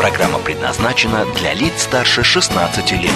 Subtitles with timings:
[0.00, 3.10] Программа предназначена для лиц старше 16 лет.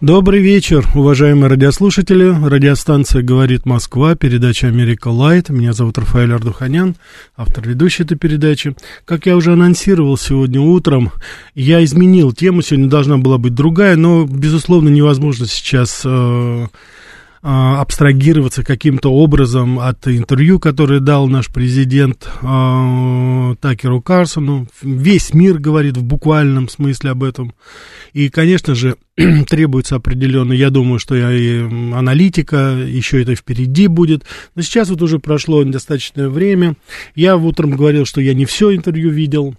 [0.00, 2.24] Добрый вечер, уважаемые радиослушатели.
[2.44, 5.48] Радиостанция «Говорит Москва», передача «Америка Лайт».
[5.48, 6.96] Меня зовут Рафаэль Ардуханян,
[7.36, 8.74] автор ведущей этой передачи.
[9.04, 11.12] Как я уже анонсировал сегодня утром,
[11.54, 12.62] я изменил тему.
[12.62, 16.02] Сегодня должна была быть другая, но, безусловно, невозможно сейчас...
[16.04, 16.66] Э,
[17.48, 24.66] абстрагироваться каким-то образом от интервью, которое дал наш президент э, Такеру Карсону.
[24.82, 27.54] Весь мир говорит в буквальном смысле об этом.
[28.12, 28.96] И, конечно же,
[29.48, 34.24] требуется определенно, я думаю, что я и аналитика, еще это впереди будет.
[34.56, 36.74] Но сейчас вот уже прошло достаточное время.
[37.14, 39.54] Я утром говорил, что я не все интервью видел.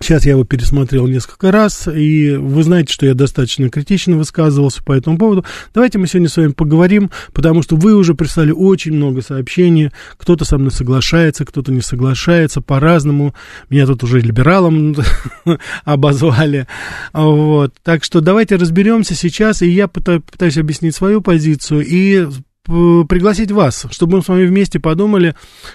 [0.00, 4.92] Сейчас я его пересмотрел несколько раз, и вы знаете, что я достаточно критично высказывался по
[4.92, 5.44] этому поводу.
[5.74, 9.90] Давайте мы сегодня с вами поговорим, потому что вы уже прислали очень много сообщений.
[10.16, 13.34] Кто-то со мной соглашается, кто-то не соглашается по-разному.
[13.70, 14.96] Меня тут уже либералом
[15.84, 16.66] обозвали.
[17.12, 17.74] Вот.
[17.84, 22.26] Так что давайте разберемся сейчас, и я пытаюсь объяснить свою позицию и
[22.64, 25.34] пригласить вас, чтобы мы с вами вместе подумали,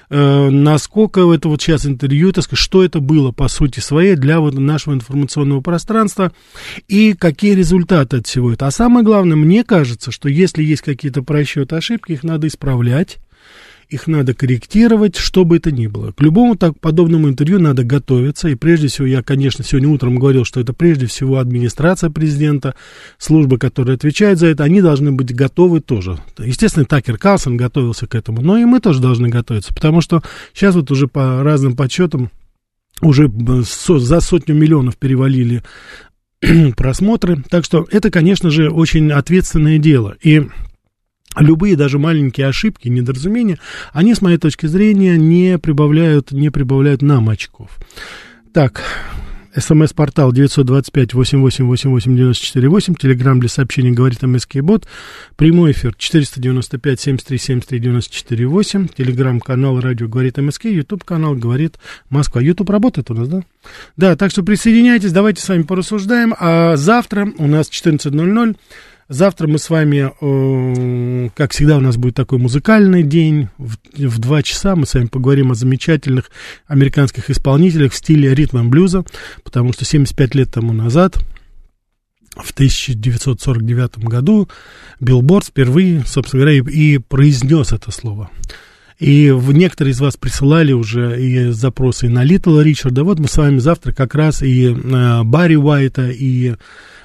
[0.09, 4.39] э, насколько это вот сейчас интервью, так сказать, что это было по сути своей для
[4.39, 6.31] вот нашего информационного пространства
[6.87, 8.69] и какие результаты от всего этого.
[8.69, 13.17] А самое главное, мне кажется, что если есть какие-то просчеты, ошибки, их надо исправлять
[13.89, 16.11] их надо корректировать, что бы это ни было.
[16.11, 20.43] К любому так подобному интервью надо готовиться, и прежде всего, я, конечно, сегодня утром говорил,
[20.43, 22.75] что это прежде всего администрация президента,
[23.17, 26.19] служба, которая отвечает за это, они должны быть готовы тоже.
[26.37, 30.21] Естественно, Такер Карлсон готовился к этому, но и мы тоже должны готовиться, потому что
[30.53, 32.29] сейчас вот уже по разным подсчетам
[33.01, 35.63] уже за сотню миллионов перевалили
[36.75, 40.15] просмотры, так что это, конечно же, очень ответственное дело.
[40.21, 40.43] И
[41.35, 43.59] любые даже маленькие ошибки, недоразумения,
[43.93, 47.77] они, с моей точки зрения, не прибавляют, не прибавляют нам очков.
[48.53, 48.81] Так,
[49.59, 54.87] СМС-портал 925-88-88-94-8, телеграмм для сообщений «Говорит МСК Бот»,
[55.35, 62.39] прямой эфир 495-73-73-94-8, телеграмм-канал «Радио Говорит МСК», ютуб-канал «Говорит Москва».
[62.41, 63.41] Ютуб работает у нас, да?
[63.95, 68.55] Да, так что присоединяйтесь, давайте с вами порассуждаем, а завтра у нас 14.00
[69.09, 73.47] Завтра мы с вами, э, как всегда, у нас будет такой музыкальный день.
[73.57, 73.77] В,
[74.19, 76.29] 2 часа мы с вами поговорим о замечательных
[76.67, 79.05] американских исполнителях в стиле ритм-н-блюза,
[79.45, 81.17] потому что 75 лет тому назад,
[82.35, 84.49] в 1949 году,
[84.99, 88.29] Билборд впервые, собственно говоря, и произнес это слово.
[88.99, 93.03] И в, некоторые из вас присылали уже и запросы на Литтла Ричарда.
[93.03, 96.55] Вот мы с вами завтра как раз и э, Барри Уайта, и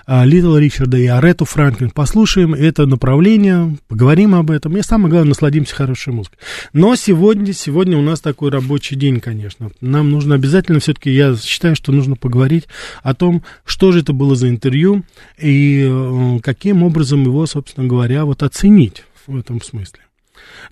[0.07, 1.91] а, Литл Ричарда и Арету Франклин.
[1.91, 4.77] Послушаем это направление, поговорим об этом.
[4.77, 6.39] И самое главное, насладимся хорошей музыкой.
[6.73, 9.71] Но сегодня, сегодня у нас такой рабочий день, конечно.
[9.81, 12.67] Нам нужно обязательно все-таки, я считаю, что нужно поговорить
[13.03, 15.05] о том, что же это было за интервью
[15.41, 20.01] и э, каким образом его, собственно говоря, вот оценить в этом смысле.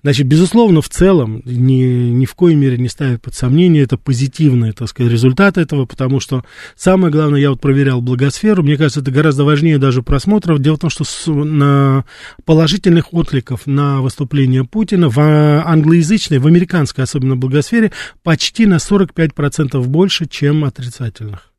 [0.03, 4.71] Значит, безусловно, в целом, ни, ни в коей мере не ставит под сомнение, это позитивный,
[4.71, 6.43] так сказать, результат этого, потому что
[6.75, 10.59] самое главное, я вот проверял благосферу, мне кажется, это гораздо важнее даже просмотров.
[10.59, 12.05] Дело в том, что с, на
[12.45, 17.91] положительных откликов на выступление Путина в англоязычной, в американской особенно благосфере
[18.23, 21.50] почти на 45% больше, чем отрицательных.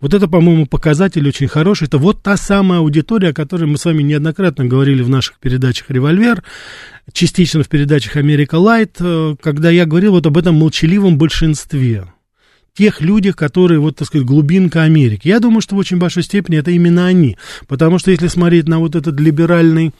[0.00, 1.86] Вот это, по-моему, показатель очень хороший.
[1.86, 5.90] Это вот та самая аудитория, о которой мы с вами неоднократно говорили в наших передачах
[5.90, 6.42] «Револьвер»,
[7.12, 12.06] частично в передачах «Америка Лайт», э, когда я говорил вот об этом молчаливом большинстве
[12.76, 15.28] тех людях, которые, вот, так сказать, глубинка Америки.
[15.28, 17.36] Я думаю, что в очень большой степени это именно они.
[17.66, 19.92] Потому что если смотреть на вот этот либеральный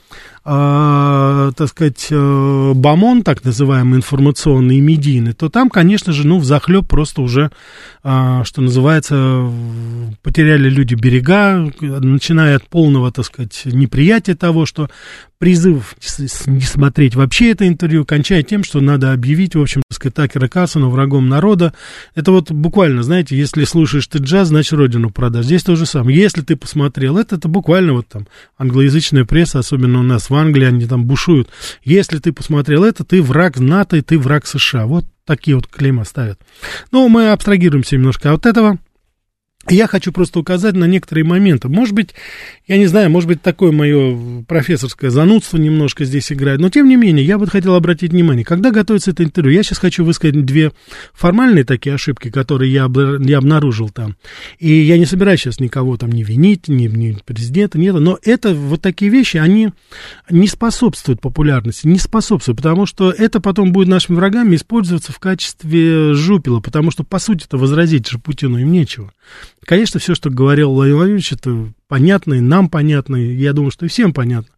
[0.47, 6.39] э, так сказать, э, бомон, так называемый, информационный и медийный, то там, конечно же, ну,
[6.39, 7.51] в захлеб просто уже,
[8.03, 9.51] э, что называется,
[10.23, 14.89] потеряли люди берега, начиная от полного, так сказать, неприятия того, что
[15.37, 15.95] призыв
[16.45, 20.87] не смотреть вообще это интервью, кончая тем, что надо объявить, в общем, сказать, Такера Кассона
[20.87, 21.73] врагом народа.
[22.15, 25.45] Это вот буквально, знаете, если слушаешь ты джаз, значит, родину продашь.
[25.45, 26.17] Здесь то же самое.
[26.17, 28.27] Если ты посмотрел это, это буквально вот там
[28.57, 31.49] англоязычная пресса, особенно у нас в Англии, они там бушуют.
[31.83, 34.85] Если ты посмотрел это, ты враг НАТО и ты враг США.
[34.85, 36.39] Вот такие вот клейма ставят.
[36.91, 38.79] Но мы абстрагируемся немножко от этого.
[39.69, 41.67] Я хочу просто указать на некоторые моменты.
[41.67, 42.11] Может быть,
[42.67, 46.95] я не знаю, может быть, такое мое профессорское занудство немножко здесь играет, но тем не
[46.95, 50.71] менее, я бы хотел обратить внимание, когда готовится это интервью, я сейчас хочу высказать две
[51.13, 54.15] формальные такие ошибки, которые я, я обнаружил там.
[54.57, 58.53] И я не собираюсь сейчас никого там не винить, ни, ни президента, нет, но это
[58.53, 59.71] вот такие вещи, они
[60.29, 66.13] не способствуют популярности, не способствуют, потому что это потом будет нашими врагами использоваться в качестве
[66.13, 69.11] жупила, потому что, по сути это возразить же Путину им нечего.
[69.65, 73.85] Конечно, все, что говорил Владимир Владимирович, это понятно, и нам понятно, и я думаю, что
[73.85, 74.53] и всем понятно.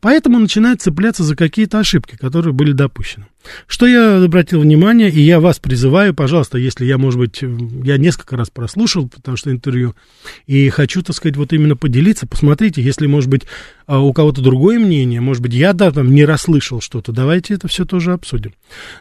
[0.00, 3.26] Поэтому начинает цепляться за какие-то ошибки, которые были допущены.
[3.66, 7.42] Что я обратил внимание, и я вас призываю, пожалуйста, если я, может быть,
[7.84, 9.94] я несколько раз прослушал, потому что интервью,
[10.46, 13.42] и хочу, так сказать, вот именно поделиться, посмотрите, если, может быть,
[13.86, 17.68] а, у кого-то другое мнение, может быть, я, да, там, не расслышал что-то, давайте это
[17.68, 18.54] все тоже обсудим.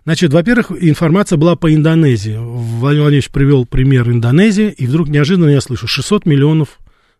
[0.05, 2.37] Значит, во-первых, информация была по Индонезии.
[2.37, 6.79] Владимир Владимирович привел пример Индонезии, и вдруг неожиданно я слышу 600 миллионов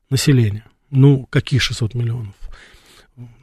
[0.09, 0.65] населения.
[0.89, 2.33] Ну, какие 600 миллионов?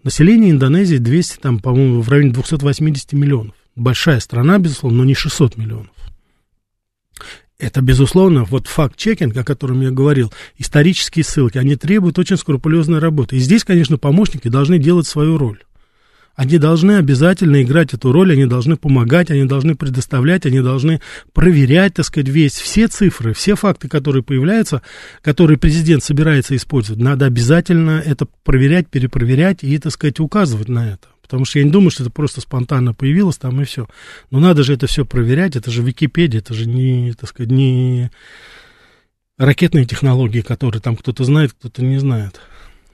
[0.04, 3.56] Население Индонезии 200, там, по-моему, в районе 280 миллионов.
[3.74, 5.90] Большая страна, безусловно, но не 600 миллионов.
[7.58, 13.36] Это, безусловно, вот факт-чекинг, о котором я говорил, исторические ссылки, они требуют очень скрупулезной работы.
[13.36, 15.62] И здесь, конечно, помощники должны делать свою роль.
[16.36, 21.00] Они должны обязательно играть эту роль, они должны помогать, они должны предоставлять, они должны
[21.32, 24.82] проверять, так сказать, весь, все цифры, все факты, которые появляются,
[25.22, 27.00] которые президент собирается использовать.
[27.00, 31.08] Надо обязательно это проверять, перепроверять и, так сказать, указывать на это.
[31.22, 33.88] Потому что я не думаю, что это просто спонтанно появилось там и все.
[34.30, 38.10] Но надо же это все проверять, это же Википедия, это же не, так сказать, не
[39.38, 42.40] ракетные технологии, которые там кто-то знает, кто-то не знает.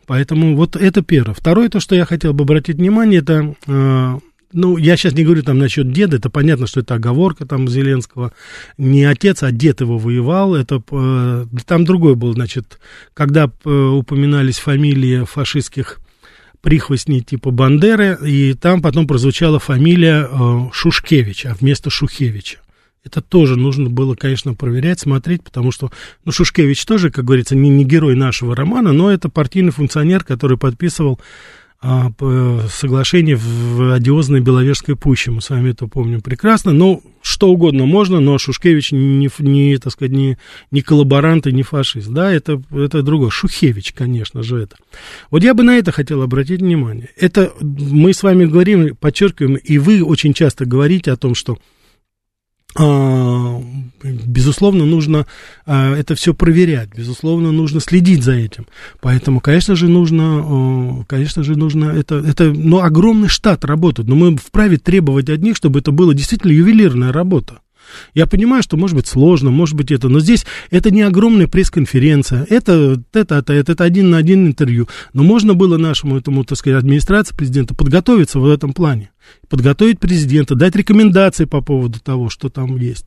[0.07, 1.35] Поэтому вот это первое.
[1.35, 4.19] Второе, то, что я хотел бы обратить внимание, это, э,
[4.53, 8.33] ну, я сейчас не говорю там насчет деда, это понятно, что это оговорка там Зеленского.
[8.77, 10.55] Не отец, а дед его воевал.
[10.55, 12.81] Это, э, там другой был, значит,
[13.15, 16.01] когда э, упоминались фамилии фашистских
[16.61, 22.59] прихвостней типа Бандеры, и там потом прозвучала фамилия э, Шушкевич, а вместо Шухевича.
[23.05, 25.91] Это тоже нужно было, конечно, проверять, смотреть, потому что,
[26.25, 30.59] ну, Шушкевич тоже, как говорится, не, не герой нашего романа, но это партийный функционер, который
[30.59, 31.19] подписывал
[31.83, 32.13] а,
[32.69, 35.31] соглашение в одиозной Беловежской пуще.
[35.31, 36.73] Мы с вами это помним прекрасно.
[36.73, 40.37] Но что угодно можно, но Шушкевич не, не так сказать, не,
[40.71, 42.09] не коллаборант и не фашист.
[42.09, 43.31] Да, это, это другое.
[43.31, 44.77] Шухевич, конечно же, это.
[45.31, 47.09] Вот я бы на это хотел обратить внимание.
[47.17, 51.57] Это мы с вами говорим, подчеркиваем, и вы очень часто говорите о том, что
[54.03, 55.27] безусловно, нужно
[55.67, 58.67] а, это все проверять, безусловно, нужно следить за этим.
[59.01, 64.37] Поэтому, конечно же, нужно, конечно же, нужно это, это, ну, огромный штат работает, но мы
[64.37, 67.61] вправе требовать от них, чтобы это было действительно ювелирная работа.
[68.15, 72.47] Я понимаю, что может быть сложно, может быть это, но здесь это не огромная пресс-конференция,
[72.49, 74.89] это, это, это, это один на один интервью.
[75.13, 79.11] Но можно было нашему этому, так сказать, администрации президента подготовиться в этом плане,
[79.49, 83.07] подготовить президента, дать рекомендации по поводу того, что там есть.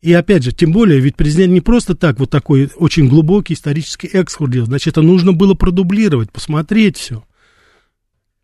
[0.00, 4.08] И опять же, тем более, ведь президент не просто так вот такой очень глубокий исторический
[4.08, 7.24] экскурс делал, значит, это нужно было продублировать, посмотреть все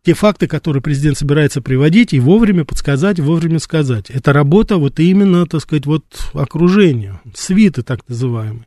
[0.08, 4.08] те факты, которые президент собирается приводить, и вовремя подсказать, вовремя сказать.
[4.08, 8.66] Это работа вот именно, так сказать, вот окружения, свиты так называемые.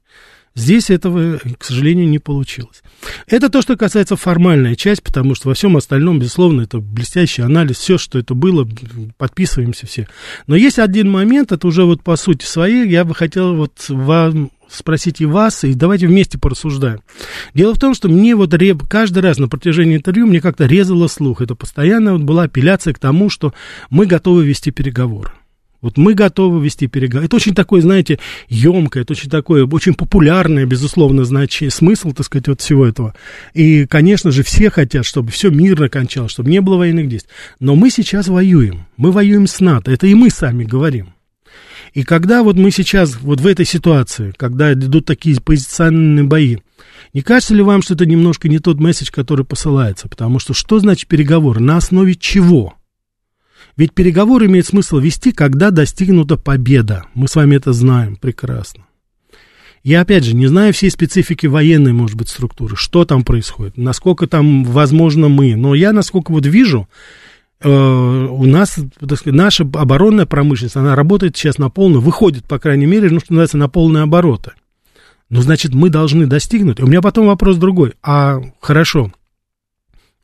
[0.54, 2.84] Здесь этого, к сожалению, не получилось.
[3.28, 7.78] Это то, что касается формальной части, потому что во всем остальном, безусловно, это блестящий анализ,
[7.78, 8.68] все, что это было,
[9.18, 10.08] подписываемся все.
[10.48, 14.52] Но есть один момент, это уже вот по сути своей, я бы хотел вот вам
[14.70, 17.02] спросить и вас, и давайте вместе порассуждаем.
[17.54, 18.54] Дело в том, что мне вот
[18.90, 21.42] каждый раз на протяжении интервью мне как-то резало слух.
[21.42, 23.54] Это постоянно вот была апелляция к тому, что
[23.90, 25.32] мы готовы вести переговоры.
[25.82, 27.26] Вот мы готовы вести переговоры.
[27.26, 28.20] Это очень такое, знаете,
[28.50, 33.16] емкое, это очень такое, очень популярное, безусловно, значение, смысл, так сказать, вот всего этого.
[33.54, 37.32] И, конечно же, все хотят, чтобы все мирно кончалось, чтобы не было военных действий.
[37.60, 38.86] Но мы сейчас воюем.
[38.98, 39.92] Мы воюем с НАТО.
[39.92, 41.14] Это и мы сами говорим.
[41.94, 46.58] И когда вот мы сейчас вот в этой ситуации, когда идут такие позиционные бои,
[47.14, 50.08] не кажется ли вам, что это немножко не тот месседж, который посылается?
[50.08, 51.60] Потому что что значит переговоры?
[51.60, 52.76] На основе чего?
[53.78, 57.06] Ведь переговоры имеет смысл вести, когда достигнута победа.
[57.14, 58.86] Мы с вами это знаем прекрасно.
[59.84, 64.28] Я, опять же, не знаю всей специфики военной, может быть, структуры, что там происходит, насколько
[64.28, 65.56] там, возможно, мы.
[65.56, 66.88] Но я, насколько вот вижу,
[67.64, 72.58] Э, у нас, так сказать, наша оборонная промышленность, она работает сейчас на полную, выходит, по
[72.58, 74.54] крайней мере, ну, что называется, на полные обороты.
[75.30, 76.80] Ну, значит, мы должны достигнуть.
[76.80, 77.94] У меня потом вопрос другой.
[78.02, 79.12] А, хорошо,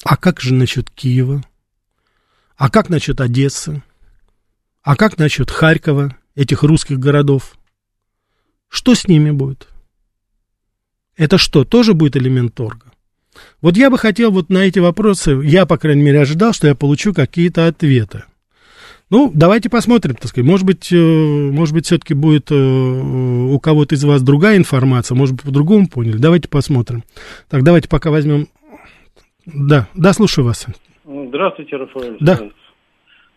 [0.03, 1.43] а как же насчет Киева?
[2.57, 3.81] А как насчет Одессы?
[4.81, 7.55] А как насчет Харькова, этих русских городов?
[8.67, 9.69] Что с ними будет?
[11.17, 12.85] это что, тоже будет элемент торга?
[13.61, 16.75] Вот я бы хотел вот на эти вопросы, я, по крайней мере, ожидал, что я
[16.75, 18.23] получу какие-то ответы.
[19.09, 20.47] Ну, давайте посмотрим, так сказать.
[20.47, 25.35] Может быть, э, может быть, все-таки будет э, у кого-то из вас другая информация, может
[25.35, 26.17] быть, по-другому поняли.
[26.17, 27.03] Давайте посмотрим.
[27.49, 28.47] Так, давайте пока возьмем.
[29.45, 30.65] Да, да, слушаю вас.
[31.07, 32.17] Здравствуйте, Рафаэль.
[32.19, 32.37] Да.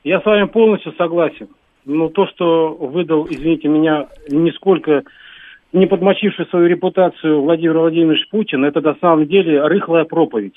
[0.02, 1.48] Я с вами полностью согласен.
[1.84, 5.04] Но то, что выдал, извините меня, нисколько
[5.72, 10.56] не подмочивший свою репутацию Владимир Владимирович Путин, это на самом деле рыхлая проповедь.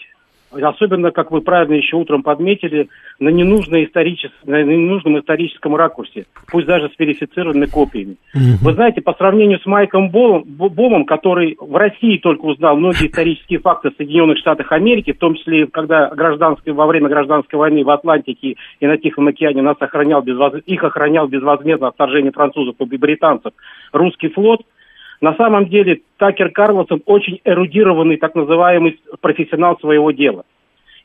[0.62, 4.32] Особенно, как вы правильно еще утром подметили, на, ненужной историчес...
[4.46, 8.18] на ненужном историческом ракурсе, пусть даже с верифицированными копиями.
[8.34, 8.66] Угу.
[8.66, 13.60] Вы знаете, по сравнению с Майком Бомом, Бомом, который в России только узнал многие исторические
[13.60, 17.90] факты в Соединенных Штатах Америки, в том числе, когда гражданской, во время гражданской войны в
[17.90, 20.54] Атлантике и на Тихом океане нас охранял безвоз...
[20.66, 23.54] их охранял безвозмездно от вторжения французов и британцев
[23.92, 24.62] русский флот–
[25.24, 30.44] на самом деле Такер Карлсон очень эрудированный, так называемый профессионал своего дела.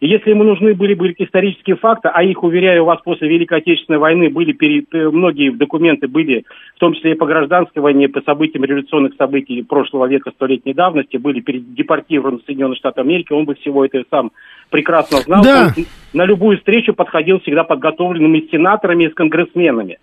[0.00, 4.00] И если ему нужны были бы исторические факты, а их, уверяю вас, после Великой Отечественной
[4.00, 6.44] войны были перед, э, многие документы были,
[6.74, 11.16] в том числе и по гражданской войне, по событиям революционных событий прошлого века столетней давности,
[11.16, 14.32] были депортированы в Соединенные Штаты Америки, он бы всего это сам
[14.70, 15.44] прекрасно знал.
[15.44, 15.72] Да.
[15.76, 19.98] Он на любую встречу подходил всегда подготовленными с сенаторами и с конгрессменами.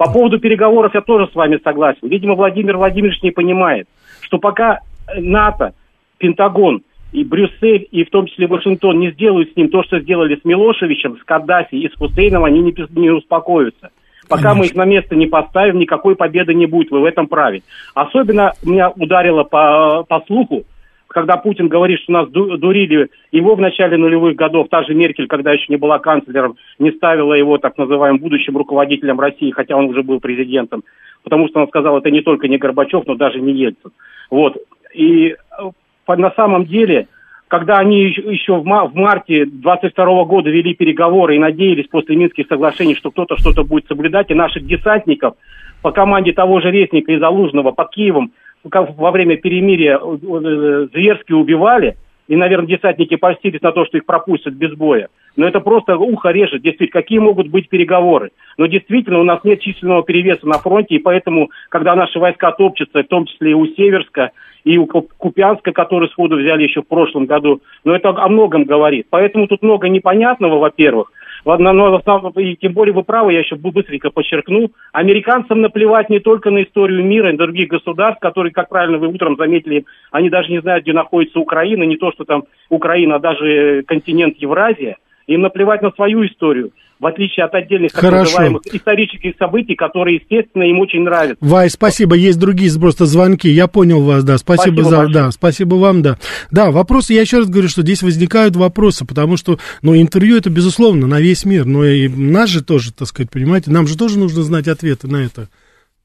[0.00, 2.08] По поводу переговоров я тоже с вами согласен.
[2.08, 3.86] Видимо, Владимир Владимирович не понимает,
[4.22, 4.78] что пока
[5.14, 5.74] НАТО,
[6.16, 6.80] Пентагон
[7.12, 10.44] и Брюссель, и в том числе Вашингтон не сделают с ним то, что сделали с
[10.46, 13.90] Милошевичем, с Каддафи и с Хусейном, они не, не успокоятся.
[14.26, 14.58] Пока Конечно.
[14.58, 17.60] мы их на место не поставим, никакой победы не будет, вы в этом праве.
[17.92, 20.64] Особенно меня ударило по, по слуху,
[21.12, 25.52] когда Путин говорит, что нас дурили, его в начале нулевых годов, та же Меркель, когда
[25.52, 30.04] еще не была канцлером, не ставила его так называемым будущим руководителем России, хотя он уже
[30.04, 30.84] был президентом,
[31.24, 33.90] потому что он сказал, это не только не Горбачев, но даже не Ельцин.
[34.30, 34.56] Вот.
[34.94, 37.08] И э, на самом деле,
[37.48, 43.10] когда они еще в, марте 22 года вели переговоры и надеялись после Минских соглашений, что
[43.10, 45.34] кто-то что-то будет соблюдать, и наших десантников
[45.82, 48.30] по команде того же Резника и Залужного под Киевом
[48.64, 51.96] во время перемирия э, э, зверски убивали,
[52.28, 55.08] и, наверное, десантники постились на то, что их пропустят без боя.
[55.36, 58.30] Но это просто ухо режет, действительно, какие могут быть переговоры.
[58.56, 63.02] Но действительно, у нас нет численного перевеса на фронте, и поэтому, когда наши войска топчутся,
[63.02, 64.30] в том числе и у Северска,
[64.62, 69.06] и у Купянска, который сходу взяли еще в прошлом году, но это о многом говорит.
[69.10, 71.12] Поэтому тут много непонятного, во-первых.
[71.44, 72.02] Ладно, но
[72.36, 77.04] и тем более вы правы, я еще быстренько подчеркну, американцам наплевать не только на историю
[77.04, 80.92] мира и других государств, которые, как правильно вы утром заметили, они даже не знают, где
[80.92, 86.26] находится Украина, не то, что там Украина, а даже континент Евразия, им наплевать на свою
[86.26, 91.38] историю в отличие от отдельных так называемых исторических событий, которые, естественно, им очень нравятся.
[91.40, 92.14] Вай, спасибо.
[92.14, 93.48] Есть другие просто звонки.
[93.48, 94.36] Я понял вас, да.
[94.36, 95.14] Спасибо, спасибо за, большое.
[95.14, 96.18] да, спасибо вам, да.
[96.50, 100.50] Да, вопросы, я еще раз говорю, что здесь возникают вопросы, потому что, ну, интервью это,
[100.50, 104.18] безусловно, на весь мир, но и нас же тоже, так сказать, понимаете, нам же тоже
[104.18, 105.48] нужно знать ответы на это.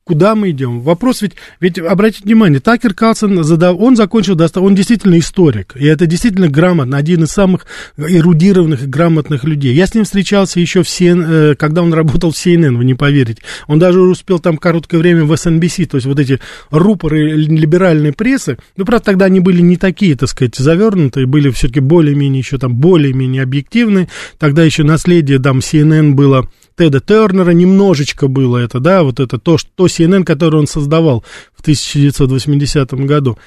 [0.07, 0.81] Куда мы идем?
[0.81, 6.05] Вопрос ведь, ведь обратите внимание, Такер Карлсон, задав, он закончил, он действительно историк, и это
[6.05, 7.65] действительно грамотно, один из самых
[7.97, 9.73] эрудированных и грамотных людей.
[9.73, 12.93] Я с ним встречался еще в CNN, э, когда он работал в CNN, вы не
[12.93, 13.41] поверите.
[13.65, 18.59] Он даже успел там короткое время в SNBC, то есть вот эти рупоры либеральной прессы,
[18.77, 22.75] ну, правда, тогда они были не такие, так сказать, завернутые, были все-таки более-менее еще там
[22.75, 24.07] более-менее объективные.
[24.37, 26.47] Тогда еще наследие там CNN было
[26.77, 31.23] Теда Тернера немножечко было это, да, вот это то, что, CNN, который он создавал
[31.55, 33.37] в 1980 году.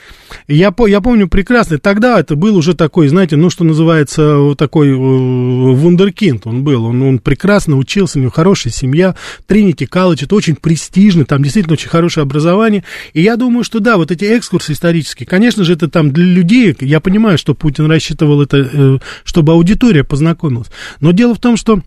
[0.46, 4.94] Я, я помню прекрасно, тогда это был уже такой, знаете, ну, что называется, такой э,
[4.94, 9.14] вундеркинд он был, он, он прекрасно учился, у него хорошая семья,
[9.46, 12.82] Тринити Колледж, это очень престижно, там действительно очень хорошее образование,
[13.12, 16.74] и я думаю, что да, вот эти экскурсы исторические, конечно же, это там для людей,
[16.80, 20.68] я понимаю, что Путин рассчитывал это, э, чтобы аудитория познакомилась,
[21.00, 21.82] но дело в том, что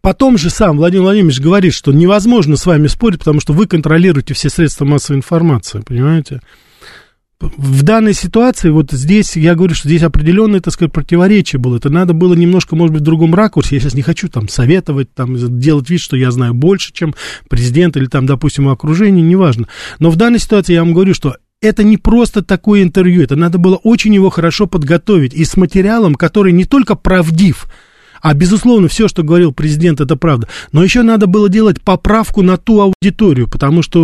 [0.00, 4.34] потом же сам Владимир Владимирович говорит, что невозможно с вами спорить, потому что вы контролируете
[4.34, 6.40] все средства массовой информации, понимаете?
[7.40, 11.78] В данной ситуации, вот здесь, я говорю, что здесь определенное, так сказать, противоречие было.
[11.78, 13.76] Это надо было немножко, может быть, в другом ракурсе.
[13.76, 17.14] Я сейчас не хочу там советовать, там, делать вид, что я знаю больше, чем
[17.48, 19.68] президент или там, допустим, окружение, неважно.
[19.98, 23.56] Но в данной ситуации я вам говорю, что это не просто такое интервью, это надо
[23.56, 27.68] было очень его хорошо подготовить и с материалом, который не только правдив,
[28.20, 30.48] А, безусловно, все, что говорил президент, это правда.
[30.72, 34.00] Но еще надо было делать поправку на ту аудиторию, потому что,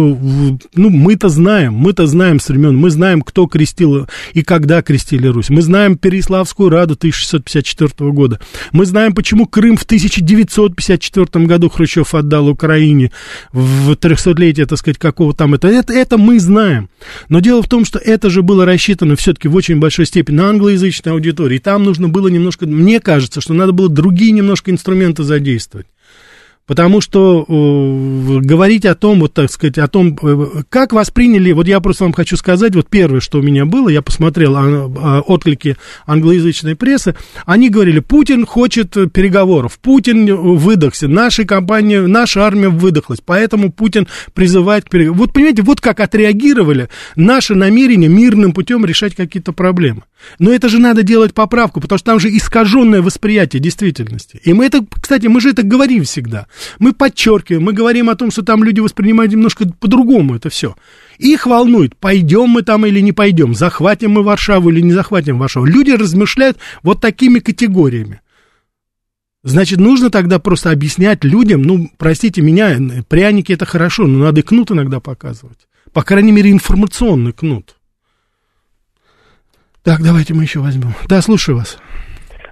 [0.75, 5.51] ну, мы-то знаем, мы-то знаем с времен, мы знаем, кто крестил и когда крестили Русь.
[5.51, 8.41] Мы знаем Переславскую Раду 1654 года.
[8.73, 13.13] Мы знаем, почему Крым в 1954 году Хрущев отдал Украине
[13.53, 15.69] в 300-летие, так сказать, какого там это.
[15.69, 15.93] это.
[15.93, 16.89] Это мы знаем.
[17.29, 20.49] Но дело в том, что это же было рассчитано все-таки в очень большой степени на
[20.49, 21.57] англоязычной аудитории.
[21.57, 25.89] И там нужно было немножко, мне кажется, что надо было другие немножко инструменты задействовать.
[26.67, 31.69] Потому что э, говорить о том, вот так сказать, о том, э, как восприняли, вот
[31.69, 35.21] я просто вам хочу сказать, вот первое, что у меня было, я посмотрел а, а,
[35.21, 43.21] отклики англоязычной прессы, они говорили, Путин хочет переговоров, Путин выдохся, наша компания, наша армия выдохлась,
[43.25, 45.21] поэтому Путин призывает к переговорам.
[45.21, 50.03] Вот понимаете, вот как отреагировали наше намерение мирным путем решать какие-то проблемы.
[50.39, 54.41] Но это же надо делать поправку, потому что там же искаженное восприятие действительности.
[54.43, 56.47] И мы это, кстати, мы же это говорим всегда.
[56.79, 60.77] Мы подчеркиваем, мы говорим о том, что там люди воспринимают немножко по-другому это все.
[61.19, 65.67] Их волнует, пойдем мы там или не пойдем, захватим мы Варшаву или не захватим Варшаву.
[65.67, 68.21] Люди размышляют вот такими категориями.
[69.43, 72.77] Значит, нужно тогда просто объяснять людям, ну, простите меня,
[73.09, 75.69] пряники это хорошо, но надо и кнут иногда показывать.
[75.93, 77.77] По крайней мере, информационный кнут.
[79.85, 80.95] Так, давайте мы еще возьмем.
[81.07, 81.79] Да, слушаю вас.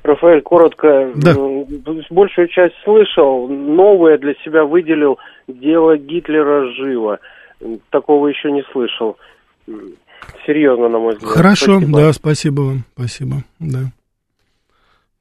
[0.04, 1.34] Рафаэль, коротко, да.
[2.10, 5.18] большую часть слышал, новое для себя выделил
[5.48, 7.18] «Дело Гитлера живо».
[7.90, 9.16] Такого еще не слышал.
[10.46, 11.32] Серьезно, на мой взгляд.
[11.32, 11.98] Хорошо, спасибо.
[11.98, 13.78] да, спасибо вам, спасибо, да.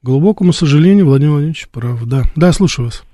[0.01, 2.23] глубокому сожалению, Владимир Владимирович прав, да.
[2.35, 3.05] Да, слушаю вас.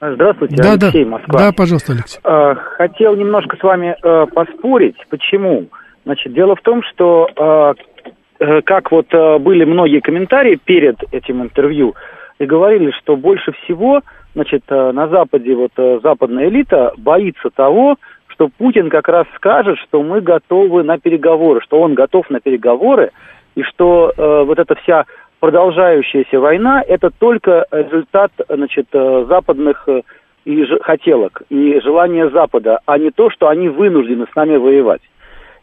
[0.00, 1.10] Здравствуйте, да, Алексей, да.
[1.10, 1.38] Москва.
[1.38, 2.20] Да, пожалуйста, Алексей.
[2.24, 4.96] А, хотел немножко с вами э, поспорить.
[5.10, 5.66] Почему?
[6.04, 7.95] Значит, дело в том, что э, э,
[8.38, 11.94] как вот э, были многие комментарии перед этим интервью,
[12.38, 14.02] и говорили, что больше всего,
[14.34, 17.96] значит, э, на Западе вот э, западная элита боится того,
[18.28, 23.10] что Путин как раз скажет, что мы готовы на переговоры, что он готов на переговоры,
[23.54, 25.06] и что э, вот эта вся
[25.40, 30.02] продолжающаяся война это только результат, значит, э, западных э,
[30.44, 35.02] и ж, хотелок и желания Запада, а не то, что они вынуждены с нами воевать.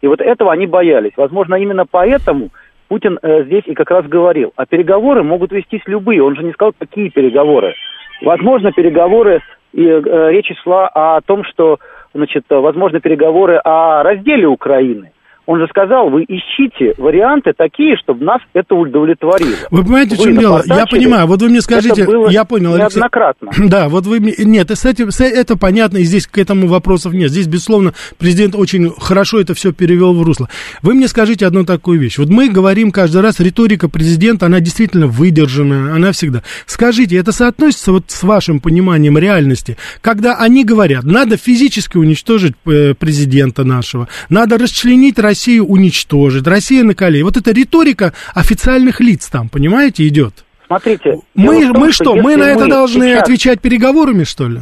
[0.02, 1.14] И вот этого они боялись.
[1.16, 2.50] Возможно, именно поэтому
[2.94, 4.54] Путин э, здесь и как раз говорил.
[4.56, 6.22] А переговоры могут вестись любые.
[6.22, 7.74] Он же не сказал, какие переговоры.
[8.22, 11.80] Возможно, переговоры, и э, речь шла о том, что,
[12.14, 15.12] значит, возможно, переговоры о разделе Украины.
[15.46, 19.58] Он же сказал, вы ищите варианты такие, чтобы нас это удовлетворило.
[19.72, 20.62] Вы понимаете, в чем дело?
[20.66, 23.00] Я понимаю, вот вы мне скажите, я понял, Алексей.
[23.00, 23.52] неоднократно.
[23.74, 27.32] Да, вот вы мне, нет, кстати, это понятно, и здесь к этому вопросов нет.
[27.32, 30.48] Здесь, безусловно, президент очень хорошо это все перевел в русло.
[30.84, 32.20] Вы мне скажите одну такую вещь.
[32.20, 36.44] Вот мы говорим каждый раз, риторика президента, она действительно выдержанная, она всегда.
[36.68, 42.94] Скажите, это соотносится вот с вашим пониманием реальности, когда они говорят, надо физически уничтожить э,
[42.94, 47.24] президента нашего, надо расчленить Россию уничтожить, Россия на коле.
[47.24, 50.46] Вот эта риторика официальных лиц там, понимаете, идет.
[50.68, 51.20] Смотрите.
[51.36, 53.24] Мы, том, мы что, мы на это должны сейчас...
[53.24, 54.60] отвечать переговорами, что ли?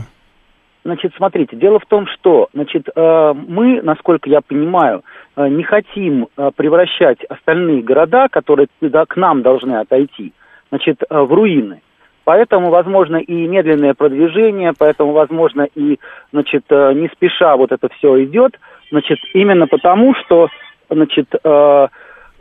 [0.84, 5.04] Значит, смотрите, дело в том, что, значит, э, мы, насколько я понимаю,
[5.36, 10.34] э, не хотим э, превращать остальные города, которые к нам должны отойти,
[10.70, 11.82] значит, в руины.
[12.24, 16.00] Поэтому, возможно, и медленное продвижение, поэтому, возможно, и,
[16.32, 18.60] значит, не спеша вот это все идет,
[18.92, 20.50] значит, именно потому, что,
[20.90, 21.88] значит, э,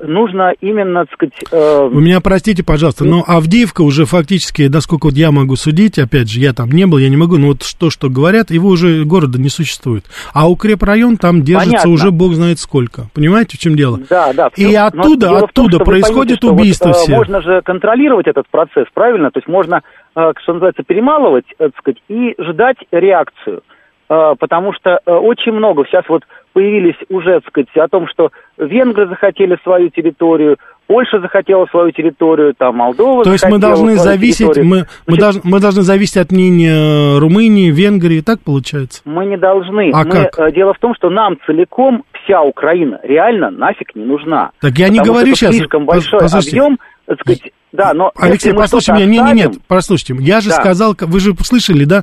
[0.02, 1.34] нужно именно, так сказать...
[1.52, 1.88] Э...
[1.90, 6.40] Вы меня простите, пожалуйста, но Авдеевка уже фактически, насколько вот я могу судить, опять же,
[6.40, 9.38] я там не был, я не могу, но вот то, что говорят, его уже города
[9.38, 10.04] не существует.
[10.32, 11.90] А укрепрайон там держится Понятно.
[11.90, 13.06] уже бог знает сколько.
[13.14, 14.00] Понимаете, в чем дело?
[14.08, 14.50] Да, да.
[14.56, 17.16] И оттуда, оттуда том, происходит поймите, убийство вот, э, все.
[17.16, 19.30] Можно же контролировать этот процесс, правильно?
[19.30, 19.82] То есть можно,
[20.16, 23.62] э, что называется, перемалывать, так сказать, и ждать реакцию.
[24.10, 28.30] Э, потому что э, очень много, сейчас вот появились уже, так сказать, о том, что
[28.58, 30.56] венгры захотели свою территорию,
[30.88, 33.22] Польша захотела свою территорию, там Молдова.
[33.22, 38.20] То есть мы должны зависеть, мы, мы, должны, мы должны зависеть от мнения Румынии, Венгрии,
[38.20, 39.00] так получается?
[39.04, 39.92] Мы не должны.
[39.94, 40.38] А мы, как?
[40.40, 44.50] Э, дело в том, что нам целиком вся Украина реально нафиг не нужна.
[44.60, 45.54] Так я не говорю сейчас.
[45.54, 46.58] Слишком большой Послушайте.
[46.58, 47.52] объем, так сказать.
[47.70, 50.56] Да, но Алексей, послушайте меня, нет, нет, нет, послушайте, я же да.
[50.56, 52.02] сказал, вы же слышали, да,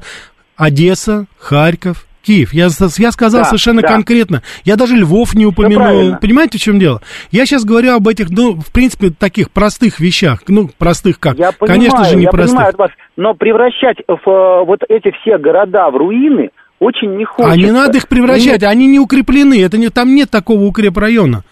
[0.58, 2.54] Одесса, Харьков, Киев.
[2.54, 2.68] Я,
[2.98, 3.88] я сказал да, совершенно да.
[3.88, 4.42] конкретно.
[4.66, 6.18] Я даже Львов не упомянул.
[6.18, 7.02] Понимаете, в чем дело?
[7.32, 10.42] Я сейчас говорю об этих, ну, в принципе, таких простых вещах.
[10.48, 11.38] Ну, простых как?
[11.38, 12.58] Я понимаю, Конечно же, не я простых.
[12.58, 17.54] Понимаю вас, но превращать в, э, вот эти все города в руины очень не хочется.
[17.54, 18.64] А не надо их превращать, Нет.
[18.64, 19.64] они не укреплены.
[19.64, 21.44] Это не, там нет такого укрепрайона.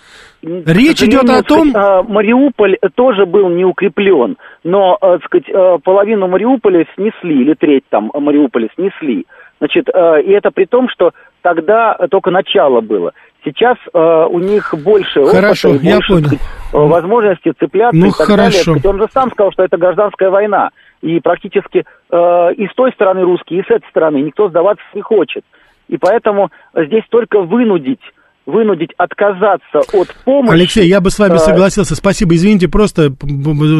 [0.46, 1.70] Речь идет о том...
[1.72, 5.46] Сказать, Мариуполь тоже был не укреплен, но, так сказать,
[5.84, 9.26] половину Мариуполя снесли, или треть там Мариуполя снесли.
[9.60, 13.14] Значит, и это при том, что тогда только начало было.
[13.46, 16.26] Сейчас э, у них больше хорошо, опыта я больше понял.
[16.26, 18.74] сказать, возможности цепляться ну, и так хорошо.
[18.74, 18.90] далее.
[18.90, 20.70] Он же сам сказал, что это гражданская война.
[21.02, 25.02] И практически э, и с той стороны русские, и с этой стороны никто сдаваться не
[25.02, 25.46] хочет.
[25.88, 28.02] И поэтому здесь только вынудить
[28.46, 30.54] вынудить отказаться от помощи.
[30.54, 31.96] Алексей, я бы с вами согласился.
[31.96, 32.36] Спасибо.
[32.36, 33.14] Извините, просто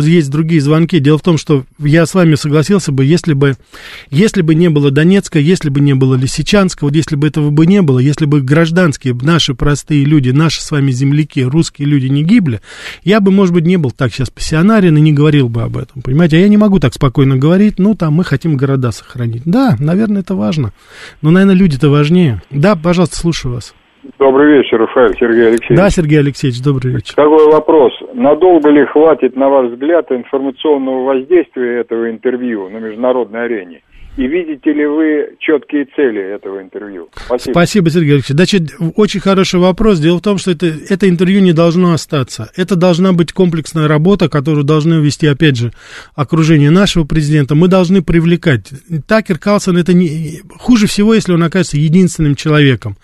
[0.04, 1.00] есть другие звонки.
[1.00, 3.56] Дело в том, что я с вами согласился бы, если бы,
[4.10, 7.66] если бы не было Донецка, если бы не было Лисичанска, вот если бы этого бы
[7.66, 12.24] не было, если бы гражданские, наши простые люди, наши с вами земляки, русские люди не
[12.24, 12.62] гибли,
[13.04, 16.02] я бы, может быть, не был так сейчас пассионарен и не говорил бы об этом.
[16.02, 19.44] Понимаете, а я не могу так спокойно говорить, ну, там, мы хотим города сохранить.
[19.46, 20.74] Да, наверное, это важно.
[21.22, 22.42] Но, наверное, люди-то важнее.
[22.50, 23.74] Да, пожалуйста, слушаю вас.
[24.20, 25.78] Добрый вечер, Рафаэль Сергей Алексеевич.
[25.78, 27.16] Да, Сергей Алексеевич, добрый вечер.
[27.16, 27.92] Такой вопрос.
[28.14, 33.82] Надолго ли хватит, на ваш взгляд, информационного воздействия этого интервью на международной арене?
[34.18, 37.10] И видите ли вы четкие цели этого интервью?
[37.26, 37.52] Спасибо.
[37.52, 38.38] Спасибо, Сергей Алексеевич.
[38.38, 40.00] Значит, очень хороший вопрос.
[40.00, 42.50] Дело в том, что это, это интервью не должно остаться.
[42.56, 45.74] Это должна быть комплексная работа, которую должны вести, опять же,
[46.16, 47.56] окружение нашего президента.
[47.56, 48.72] Мы должны привлекать.
[49.06, 50.42] Такер Калсон это не...
[50.50, 52.96] Хуже всего, если он окажется единственным человеком.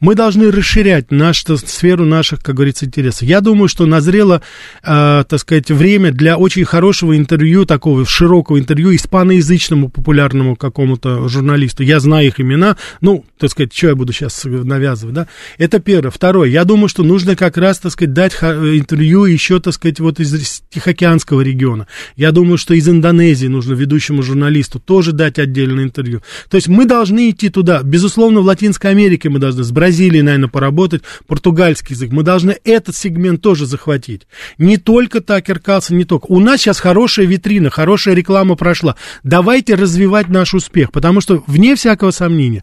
[0.00, 3.22] Мы должны расширять нашу сферу наших, как говорится, интересов.
[3.22, 4.42] Я думаю, что назрело,
[4.82, 11.82] э, так сказать, время для очень хорошего интервью, такого широкого интервью испаноязычному популярному какому-то журналисту.
[11.82, 15.26] Я знаю их имена, ну, так сказать, что я буду сейчас навязывать, да?
[15.58, 16.10] Это первое.
[16.10, 20.20] Второе, я думаю, что нужно как раз, так сказать, дать интервью еще, так сказать, вот
[20.20, 21.86] из Тихоокеанского региона.
[22.16, 26.22] Я думаю, что из Индонезии нужно ведущему журналисту тоже дать отдельное интервью.
[26.50, 27.82] То есть мы должны идти туда.
[27.82, 32.10] Безусловно, в Латинской Америке мы должны, с Бразилией, наверное, поработать, португальский язык.
[32.12, 34.22] Мы должны этот сегмент тоже захватить.
[34.58, 36.26] Не только Такер Калсон, не только.
[36.26, 38.96] У нас сейчас хорошая витрина, хорошая реклама прошла.
[39.22, 42.62] Давайте развивать наш успех, потому что, вне всякого сомнения,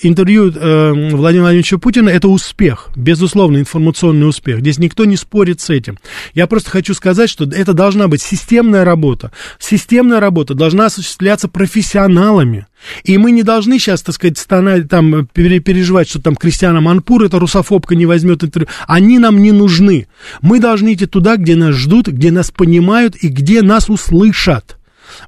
[0.00, 4.60] интервью э, Владимира Владимировича Путина это успех, безусловно, информационный успех.
[4.60, 5.98] Здесь никто не спорит с этим.
[6.34, 9.32] Я просто хочу сказать, что это должна быть системная работа.
[9.58, 12.66] Системная работа должна осуществляться профессионалами.
[13.04, 17.38] И мы не должны сейчас, так сказать, стонать, там, переживать, что там Кристиана Манпур, эта
[17.38, 18.68] русофобка не возьмет интервью.
[18.88, 20.08] Они нам не нужны.
[20.40, 24.78] Мы должны идти туда, где нас ждут, где нас понимают и где нас услышат.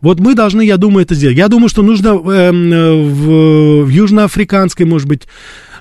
[0.00, 1.36] Вот мы должны, я думаю, это сделать.
[1.36, 5.22] Я думаю, что нужно э, в, в южноафриканской, может быть,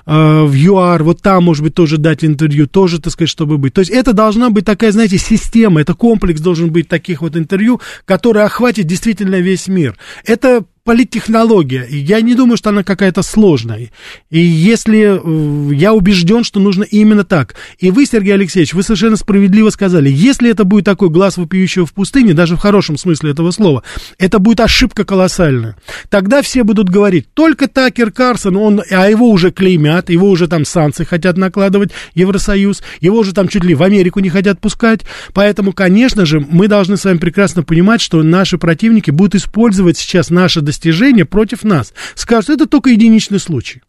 [0.06, 3.74] э, в ЮАР, вот там, может быть, тоже дать интервью, тоже, так сказать, чтобы быть.
[3.74, 7.80] То есть это должна быть такая, знаете, система, это комплекс должен быть таких вот интервью,
[8.04, 9.96] который охватит действительно весь мир.
[10.24, 13.90] Это политтехнология, я не думаю, что она какая-то сложная.
[14.30, 17.54] И если э, я убежден, что нужно именно так.
[17.78, 21.94] И вы, Сергей Алексеевич, вы совершенно справедливо сказали, если это будет такой глаз вопиющего в
[21.94, 23.82] пустыне, даже в хорошем смысле этого слова,
[24.18, 25.76] это будет ошибка колоссальная.
[26.10, 30.66] Тогда все будут говорить, только Такер Карсон, он, а его уже клеймят, его уже там
[30.66, 35.00] санкции хотят накладывать, Евросоюз, его уже там чуть ли в Америку не хотят пускать.
[35.32, 40.28] Поэтому, конечно же, мы должны с вами прекрасно понимать, что наши противники будут использовать сейчас
[40.28, 41.94] наше достижения против нас.
[42.14, 43.82] Скажут, это только единичный случай.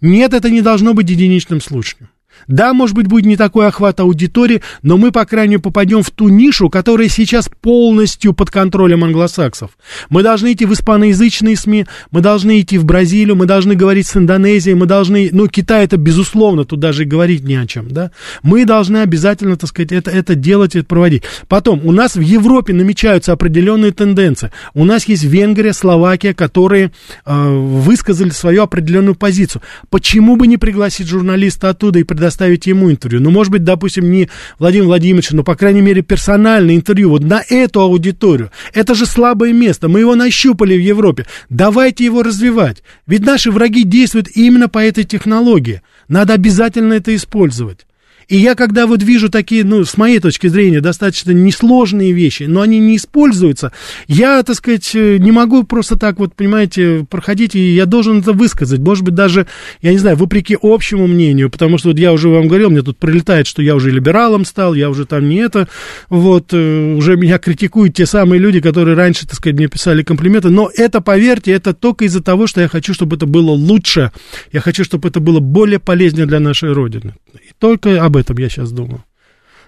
[0.00, 2.08] Нет, это не должно быть единичным случаем.
[2.48, 6.10] Да, может быть, будет не такой охват аудитории, но мы, по крайней мере, попадем в
[6.10, 9.70] ту нишу, которая сейчас полностью под контролем англосаксов.
[10.10, 14.16] Мы должны идти в испаноязычные СМИ, мы должны идти в Бразилию, мы должны говорить с
[14.16, 18.10] Индонезией, мы должны, ну, Китай это безусловно, тут даже и говорить не о чем, да.
[18.42, 21.22] Мы должны обязательно, так сказать, это, это делать, это проводить.
[21.48, 24.50] Потом, у нас в Европе намечаются определенные тенденции.
[24.74, 26.92] У нас есть Венгрия, Словакия, которые
[27.24, 29.62] э, высказали свою определенную позицию.
[29.90, 33.20] Почему бы не пригласить журналиста оттуда и предоставить ему интервью?
[33.20, 37.42] Ну, может быть, допустим, не Владимир Владимирович, но, по крайней мере, персональное интервью вот на
[37.48, 38.50] эту аудиторию.
[38.72, 39.88] Это же слабое место.
[39.88, 41.26] Мы его нащупали в Европе.
[41.50, 42.82] Давайте его развивать.
[43.06, 45.82] Ведь наши враги действуют именно по этой технологии.
[46.08, 47.86] Надо обязательно это использовать.
[48.28, 52.60] И я, когда вот вижу такие, ну, с моей точки зрения, достаточно несложные вещи, но
[52.60, 53.72] они не используются,
[54.06, 58.80] я, так сказать, не могу просто так вот, понимаете, проходить, и я должен это высказать.
[58.80, 59.46] Может быть, даже,
[59.80, 62.98] я не знаю, вопреки общему мнению, потому что вот я уже вам говорил, мне тут
[62.98, 65.68] прилетает, что я уже либералом стал, я уже там не это,
[66.08, 70.70] вот, уже меня критикуют те самые люди, которые раньше, так сказать, мне писали комплименты, но
[70.74, 74.12] это, поверьте, это только из-за того, что я хочу, чтобы это было лучше,
[74.52, 77.14] я хочу, чтобы это было более полезнее для нашей Родины.
[77.34, 79.04] И только об этом я сейчас думаю.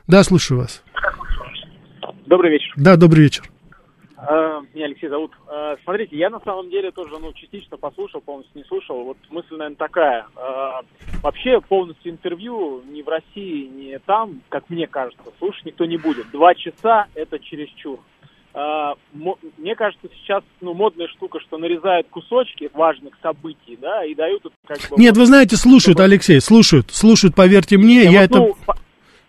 [0.07, 0.83] Да, слушаю вас.
[2.26, 2.72] Добрый вечер.
[2.76, 3.44] Да, добрый вечер.
[4.26, 5.33] Э, меня Алексей зовут.
[5.48, 9.04] Э, смотрите, я на самом деле тоже, ну, частично послушал, полностью не слушал.
[9.04, 10.26] Вот мысль, наверное, такая.
[10.37, 10.80] Э,
[11.22, 16.30] вообще полностью интервью ни в России, ни там, как мне кажется, слушать никто не будет.
[16.33, 18.00] Два часа– это чересчур.
[18.55, 24.79] Мне кажется, сейчас ну, модная штука, что нарезают кусочки важных событий, да, и дают как
[24.88, 24.97] бы...
[24.97, 28.38] Нет, вы знаете, слушают, Алексей, слушают, слушают, поверьте мне, я, я вот, это...
[28.38, 28.57] Ну,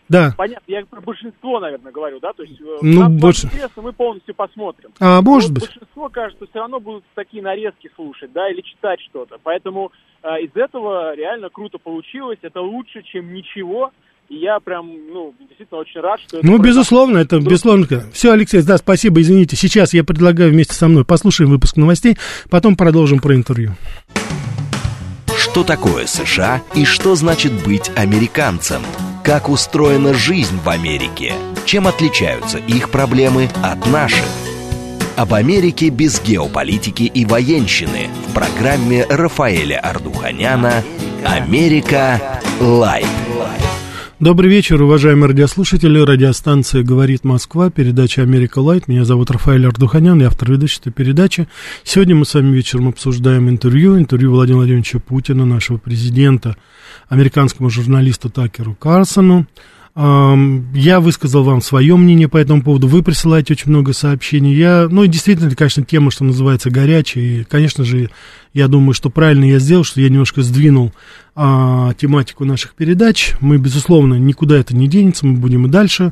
[0.07, 0.33] да.
[0.37, 3.47] Понятно, я про большинство, наверное, говорю, да, то есть э, ну, нам больше...
[3.47, 4.91] интересно, мы полностью посмотрим.
[4.99, 5.63] А, может быть.
[5.63, 9.39] Большинство, кажется, все равно будут такие нарезки слушать, да, или читать что-то.
[9.41, 13.91] Поэтому э, из этого реально круто получилось, это лучше, чем ничего.
[14.29, 16.47] И я прям, ну, действительно очень рад, что это...
[16.47, 17.85] Ну, безусловно, это безусловно.
[18.11, 19.55] Все, Алексей, да, спасибо, извините.
[19.55, 22.17] Сейчас я предлагаю вместе со мной послушаем выпуск новостей,
[22.49, 23.75] потом продолжим про интервью.
[25.37, 28.81] Что такое США и что значит быть американцем?
[29.23, 31.33] Как устроена жизнь в Америке?
[31.65, 34.25] Чем отличаются их проблемы от наших?
[35.15, 40.83] Об Америке без геополитики и военщины в программе Рафаэля Ардуханяна
[41.23, 42.41] «Америка.
[42.59, 43.07] Light».
[44.21, 45.99] Добрый вечер, уважаемые радиослушатели.
[45.99, 48.87] Радиостанция «Говорит Москва», передача «Америка Light».
[48.87, 51.49] Меня зовут Рафаэль Ардуханян, я автор и ведущий этой передачи.
[51.83, 56.55] Сегодня мы с вами вечером обсуждаем интервью, интервью Владимира Владимировича Путина, нашего президента,
[57.09, 59.47] американскому журналисту Такеру Карсону.
[59.97, 62.87] Я высказал вам свое мнение по этому поводу.
[62.87, 64.53] Вы присылаете очень много сообщений.
[64.53, 67.23] Я, ну, действительно, это, конечно, тема, что называется, горячая.
[67.23, 68.09] И, конечно же,
[68.53, 70.91] я думаю, что правильно я сделал, что я немножко сдвинул
[71.33, 73.35] а, тематику наших передач.
[73.39, 75.25] Мы, безусловно, никуда это не денется.
[75.25, 76.11] Мы будем и дальше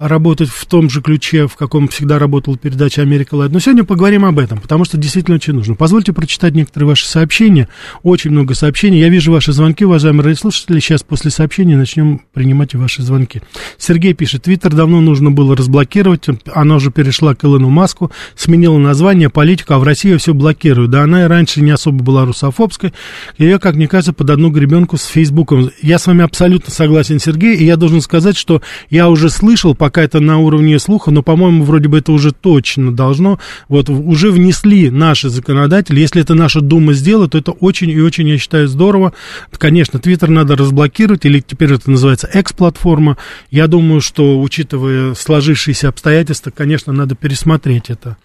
[0.00, 3.52] работать в том же ключе, в каком всегда работала передача «Америка Лайт».
[3.52, 5.74] Но сегодня поговорим об этом, потому что действительно очень нужно.
[5.74, 7.68] Позвольте прочитать некоторые ваши сообщения.
[8.02, 8.98] Очень много сообщений.
[8.98, 10.80] Я вижу ваши звонки, уважаемые радиослушатели.
[10.80, 13.42] Сейчас после сообщения начнем принимать ваши звонки.
[13.76, 16.24] Сергей пишет, Твиттер давно нужно было разблокировать.
[16.54, 20.92] Она уже перешла к Илону Маску, сменила название, политику, а в России все блокируют.
[20.92, 22.94] Да она и раньше не особо была русофобской.
[23.36, 25.70] Ее, как мне кажется, под одну гребенку с Фейсбуком.
[25.82, 29.89] Я с вами абсолютно согласен, Сергей, и я должен сказать, что я уже слышал, по
[29.90, 34.30] пока это на уровне слуха, но, по-моему, вроде бы это уже точно должно, вот, уже
[34.30, 38.68] внесли наши законодатели, если это наша Дума сделает, то это очень и очень, я считаю,
[38.68, 39.14] здорово.
[39.58, 43.16] Конечно, Твиттер надо разблокировать, или теперь это называется экс-платформа.
[43.50, 48.16] Я думаю, что, учитывая сложившиеся обстоятельства, конечно, надо пересмотреть это.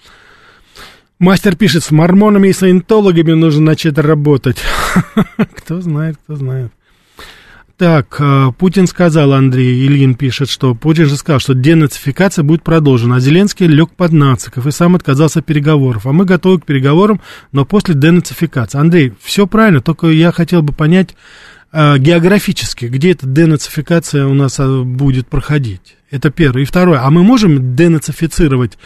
[1.18, 4.58] Мастер пишет, с мормонами и саентологами нужно начать работать.
[5.56, 6.72] Кто знает, кто знает.
[7.78, 13.18] Так, э, Путин сказал, Андрей Ильин пишет, что Путин же сказал, что денацификация будет продолжена,
[13.18, 16.06] а Зеленский лег под нациков и сам отказался от переговоров.
[16.06, 17.20] А мы готовы к переговорам,
[17.52, 18.80] но после денацификации.
[18.80, 21.18] Андрей, все правильно, только я хотел бы понять
[21.74, 25.98] э, географически, где эта денацификация у нас э, будет проходить.
[26.12, 26.62] Это первое.
[26.62, 28.78] И второе, а мы можем денацифицировать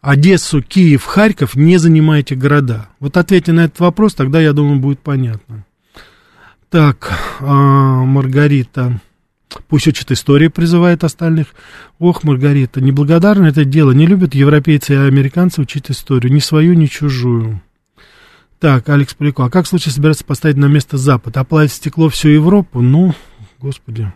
[0.00, 2.86] Одессу, Киев, Харьков, не занимая эти города?
[3.00, 5.64] Вот ответьте на этот вопрос, тогда, я думаю, будет понятно.
[6.70, 9.00] Так, а, Маргарита.
[9.68, 11.48] Пусть учит истории, призывает остальных.
[11.98, 13.92] Ох, Маргарита, неблагодарно это дело.
[13.92, 16.32] Не любят европейцы и американцы учить историю.
[16.32, 17.62] Ни свою, ни чужую.
[18.60, 19.46] Так, Алекс Поляков.
[19.46, 21.38] А как в случае собирается поставить на место Запад?
[21.38, 22.82] Оплавить стекло всю Европу?
[22.82, 23.14] Ну,
[23.58, 24.12] господи.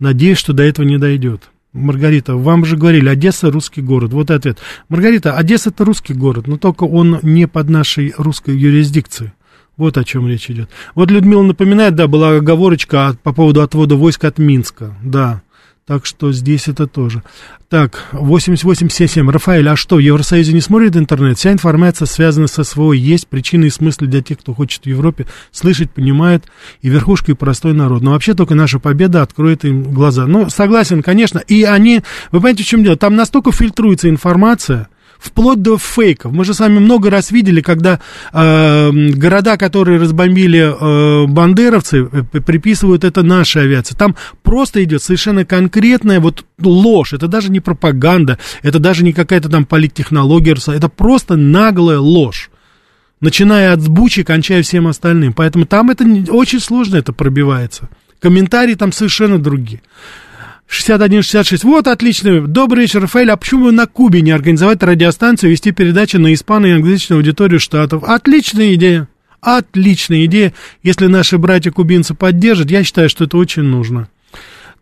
[0.00, 1.50] Надеюсь, что до этого не дойдет.
[1.72, 4.12] Маргарита, вам же говорили, Одесса русский город.
[4.12, 4.58] Вот ответ.
[4.88, 9.32] Маргарита, Одесса это русский город, но только он не под нашей русской юрисдикцией.
[9.80, 10.68] Вот о чем речь идет.
[10.94, 14.94] Вот Людмила напоминает, да, была оговорочка по поводу отвода войск от Минска.
[15.02, 15.40] Да,
[15.86, 17.22] так что здесь это тоже.
[17.70, 19.30] Так, 8877.
[19.30, 21.38] Рафаэль, а что, в Евросоюзе не смотрит интернет?
[21.38, 22.92] Вся информация связана со СВО.
[22.92, 26.44] Есть причины и смыслы для тех, кто хочет в Европе слышать, понимает,
[26.82, 28.02] и верхушка, и простой народ.
[28.02, 30.26] Но вообще только наша победа откроет им глаза.
[30.26, 31.38] Ну, согласен, конечно.
[31.38, 32.96] И они, вы понимаете, в чем дело?
[32.96, 34.88] Там настолько фильтруется информация,
[35.20, 36.32] вплоть до фейков.
[36.32, 38.00] Мы же с вами много раз видели, когда
[38.32, 43.94] э, города, которые разбомбили э, бандеровцы, э, приписывают это нашей авиации.
[43.94, 47.12] Там просто идет совершенно конкретная вот ложь.
[47.12, 52.50] Это даже не пропаганда, это даже не какая-то там политтехнология, это просто наглая ложь
[53.20, 55.34] начиная от сбучи, кончая всем остальным.
[55.34, 57.88] Поэтому там это очень сложно это пробивается.
[58.18, 59.82] Комментарии там совершенно другие.
[60.70, 61.64] 6166.
[61.64, 62.46] Вот, отлично.
[62.46, 63.30] Добрый вечер, Рафаэль.
[63.30, 68.04] А почему на Кубе не организовать радиостанцию, вести передачи на испано- и англоязычную аудиторию Штатов?
[68.04, 69.08] Отличная идея.
[69.40, 70.52] Отличная идея.
[70.82, 74.08] Если наши братья-кубинцы поддержат, я считаю, что это очень нужно.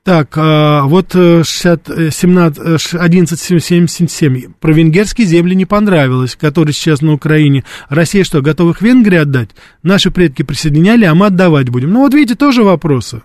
[0.05, 4.53] Так, а, вот 60, 17, 1177.
[4.61, 7.65] Про венгерские земли не понравилось, которые сейчас на Украине.
[7.89, 9.51] Россия что, готова их Венгрии отдать?
[9.83, 11.93] Наши предки присоединяли, а мы отдавать будем.
[11.93, 13.23] Ну вот видите, тоже вопросы.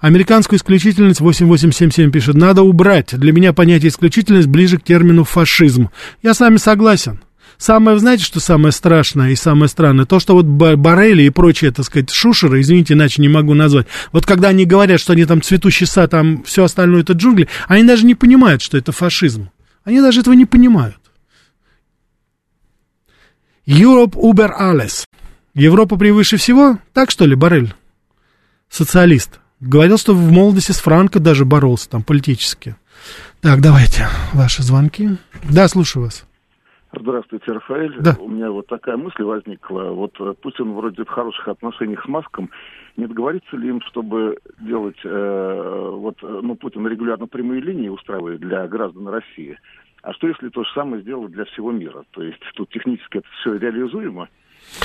[0.00, 3.18] Американскую исключительность 8877 пишет, надо убрать.
[3.18, 5.90] Для меня понятие исключительность ближе к термину фашизм.
[6.22, 7.20] Я с вами согласен.
[7.58, 10.04] Самое, знаете, что самое страшное и самое странное?
[10.04, 13.86] То, что вот Барели и прочие, так сказать, шушеры, извините, иначе не могу назвать.
[14.12, 17.84] Вот когда они говорят, что они там цветущий сад, там все остальное это джунгли, они
[17.84, 19.50] даже не понимают, что это фашизм.
[19.84, 20.98] Они даже этого не понимают.
[23.66, 25.04] Europe Uber alles.
[25.54, 26.78] Европа превыше всего?
[26.92, 27.72] Так что ли, Барель?
[28.68, 29.40] Социалист.
[29.60, 32.76] Говорил, что в молодости с Франко даже боролся там политически.
[33.40, 35.10] Так, давайте ваши звонки.
[35.50, 36.26] Да, слушаю вас.
[36.92, 37.96] Здравствуйте, Рафаэль.
[38.00, 38.16] Да.
[38.18, 39.90] У меня вот такая мысль возникла.
[39.90, 42.50] Вот э, Путин вроде в хороших отношениях с Маском.
[42.96, 48.40] Не договорится ли им, чтобы делать, э, вот, э, ну, Путин регулярно прямые линии устраивает
[48.40, 49.58] для граждан России.
[50.02, 52.04] А что если то же самое сделать для всего мира?
[52.12, 54.28] То есть тут технически это все реализуемо,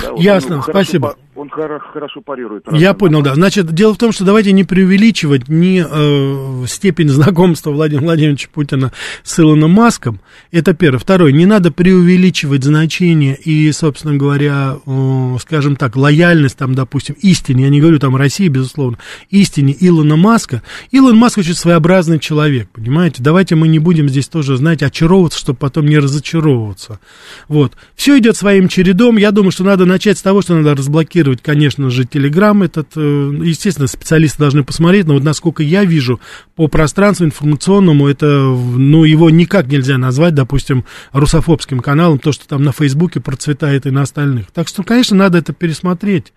[0.01, 1.09] да, вот Ясно, он спасибо.
[1.09, 2.63] Хорошо, он хорошо парирует.
[2.71, 3.35] Я понял, да.
[3.35, 8.91] Значит, дело в том, что давайте не преувеличивать ни э, степень знакомства Владимира Владимировича Путина
[9.23, 10.19] с Илоном Маском.
[10.51, 10.99] Это первое.
[10.99, 17.63] Второе, не надо преувеличивать значение и, собственно говоря, э, скажем так, лояльность, там, допустим, истине,
[17.63, 18.97] я не говорю там России, безусловно,
[19.29, 20.61] истине Илона Маска.
[20.91, 23.23] Илон Маск очень своеобразный человек, понимаете?
[23.23, 26.99] Давайте мы не будем здесь тоже, знаете, очаровываться, чтобы потом не разочаровываться.
[27.47, 27.73] Вот.
[27.95, 29.17] Все идет своим чередом.
[29.17, 32.89] Я думаю, что надо начать с того, что надо разблокировать, конечно же, Телеграм этот.
[32.97, 36.19] Э, естественно, специалисты должны посмотреть, но вот насколько я вижу
[36.55, 42.63] по пространству информационному, это, ну, его никак нельзя назвать, допустим, русофобским каналом, то, что там
[42.63, 44.51] на Фейсбуке процветает и на остальных.
[44.51, 46.33] Так что, конечно, надо это пересмотреть.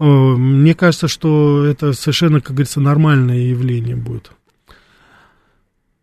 [0.00, 4.32] Э, мне кажется, что это совершенно, как говорится, нормальное явление будет.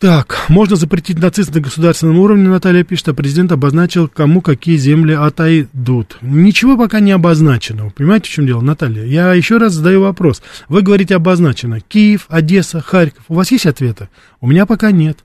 [0.02, 5.14] Так, можно запретить нацизм на государственном уровне, Наталья пишет, а президент обозначил, кому какие земли
[5.14, 6.18] отойдут.
[6.24, 7.92] Ничего пока не обозначено.
[7.92, 9.04] Понимаете, в чем дело, Наталья?
[9.04, 10.42] Я еще раз задаю вопрос.
[10.68, 11.82] Вы говорите обозначено.
[11.82, 13.26] Киев, Одесса, Харьков.
[13.28, 14.10] У вас есть ответы?
[14.40, 15.20] У меня пока нет.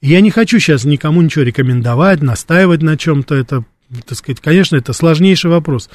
[0.00, 3.36] Я не хочу сейчас никому ничего рекомендовать, настаивать на чем-то.
[3.36, 3.64] Это,
[4.08, 5.88] так сказать, конечно, это сложнейший вопрос.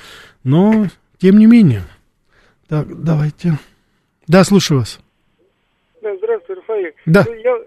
[0.46, 0.88] Но,
[1.20, 1.84] тем не менее.
[2.70, 3.60] Так, давайте.
[4.26, 5.02] Да, слушаю вас.
[6.02, 6.94] Да, здравствуйте, Рафаэль.
[7.06, 7.26] Да.
[7.44, 7.58] Я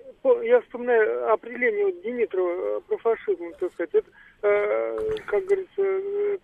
[0.42, 3.94] я вспоминаю определение вот Димитрова э, про фашизм, так сказать.
[3.94, 4.10] Это,
[4.42, 5.82] э, как говорится,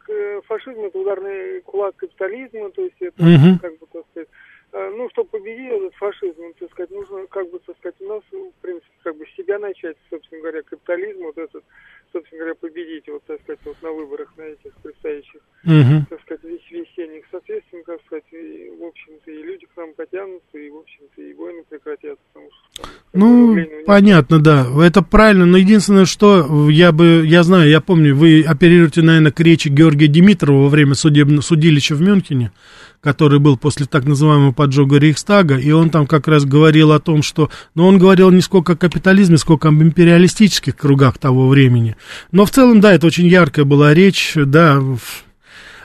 [0.08, 3.58] э, фашизм это ударный кулак капитализма, то есть это, угу.
[3.60, 4.28] как бы, так сказать,
[4.72, 8.22] э, ну, чтобы победить этот фашизм, так сказать, нужно, как бы, так сказать, у нас,
[8.30, 11.64] в принципе, как бы себя начать, собственно говоря, капитализм, вот этот,
[12.12, 16.06] собственно говоря, победить, вот, так сказать, вот на выборах, на этих предстоящих, угу.
[16.10, 17.24] так сказать, весенних.
[17.30, 21.34] Соответственно, как сказать, и, в общем-то, и люди к нам потянутся, и, в общем-то, и
[21.34, 22.82] войны прекратятся, потому что...
[22.82, 28.14] Там, ну, понятно, да, это правильно, но единственное, что я бы, я знаю, я помню,
[28.14, 31.42] вы оперируете, наверное, к речи Георгия Димитрова во время судеб...
[31.42, 32.52] судилища в Мюнхене,
[33.00, 37.22] который был после так называемого поджога Рейхстага, и он там как раз говорил о том,
[37.22, 37.50] что...
[37.74, 41.96] Но он говорил не сколько о капитализме, сколько об империалистических кругах того времени.
[42.30, 44.82] Но в целом, да, это очень яркая была речь, да.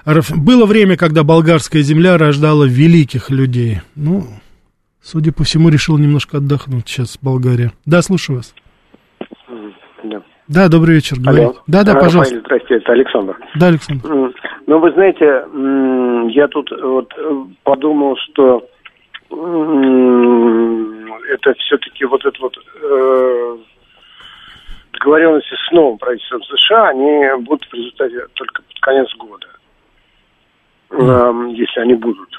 [0.05, 3.81] Было время, когда болгарская земля рождала великих людей.
[3.95, 4.27] Ну,
[5.01, 7.71] судя по всему, решил немножко отдохнуть сейчас Болгария.
[7.85, 8.53] Да, слушаю вас.
[10.47, 10.67] Да.
[10.69, 11.17] Добрый вечер.
[11.25, 11.55] Алло.
[11.67, 12.39] Да, да, Рафаэль, пожалуйста.
[12.39, 13.37] Здрасте, это Александр.
[13.55, 14.33] Да, Александр.
[14.67, 15.45] Ну, вы знаете,
[16.33, 17.13] я тут вот
[17.63, 18.67] подумал, что
[21.29, 23.57] это все-таки вот это вот э,
[24.93, 29.47] договоренности с новым правительством США, они будут в результате только под конец года,
[31.53, 32.29] если они будут.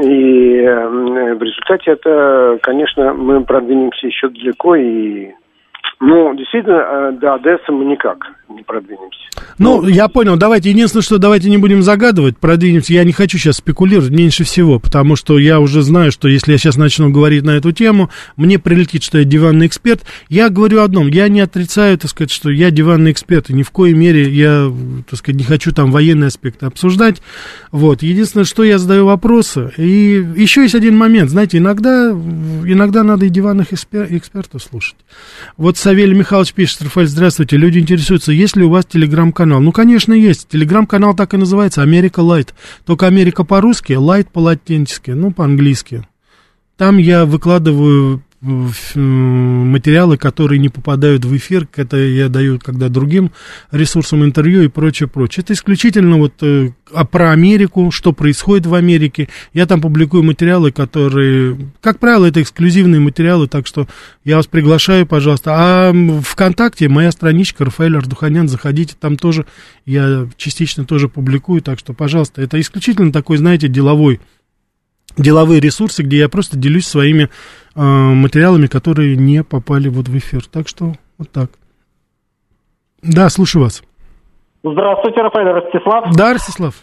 [0.00, 5.32] И в результате это, конечно, мы продвинемся еще далеко и
[6.00, 9.18] ну, действительно, э, до Одессы мы никак не продвинемся.
[9.58, 10.36] Ну, ну, я понял.
[10.36, 12.92] Давайте, единственное, что давайте не будем загадывать, продвинемся.
[12.92, 16.58] Я не хочу сейчас спекулировать меньше всего, потому что я уже знаю, что если я
[16.58, 20.02] сейчас начну говорить на эту тему, мне прилетит, что я диванный эксперт.
[20.28, 23.70] Я говорю одном, я не отрицаю, так сказать, что я диванный эксперт, и ни в
[23.70, 24.70] коей мере я,
[25.08, 27.20] так сказать, не хочу там военные аспекты обсуждать.
[27.72, 28.02] Вот.
[28.02, 29.72] Единственное, что я задаю вопросы.
[29.76, 31.30] И еще есть один момент.
[31.30, 34.96] Знаете, иногда, иногда надо и диванных экспер, экспертов слушать.
[35.56, 39.60] Вот Савелий Михайлович пишет, Рафаэль, здравствуйте, люди интересуются, есть ли у вас телеграм-канал?
[39.60, 40.46] Ну, конечно, есть.
[40.48, 42.54] Телеграм-канал так и называется, Америка Light.
[42.84, 46.06] Только Америка по-русски, Light по-латински, ну, по-английски.
[46.76, 53.32] Там я выкладываю материалы, которые не попадают в эфир, это я даю когда другим
[53.72, 55.42] ресурсам интервью и прочее, прочее.
[55.42, 59.28] Это исключительно вот э, а про Америку, что происходит в Америке.
[59.52, 63.88] Я там публикую материалы, которые, как правило, это эксклюзивные материалы, так что
[64.24, 65.52] я вас приглашаю, пожалуйста.
[65.54, 69.46] А ВКонтакте моя страничка Рафаэль Ардуханян, заходите, там тоже
[69.84, 74.20] я частично тоже публикую, так что, пожалуйста, это исключительно такой, знаете, деловой
[75.18, 77.24] деловые ресурсы, где я просто делюсь своими
[77.74, 80.46] э, материалами, которые не попали вот в эфир.
[80.46, 81.50] Так что вот так.
[83.02, 83.82] Да, слушаю вас.
[84.64, 86.16] Здравствуйте, Рафаэль Ростислав.
[86.16, 86.74] Да, Ростислав.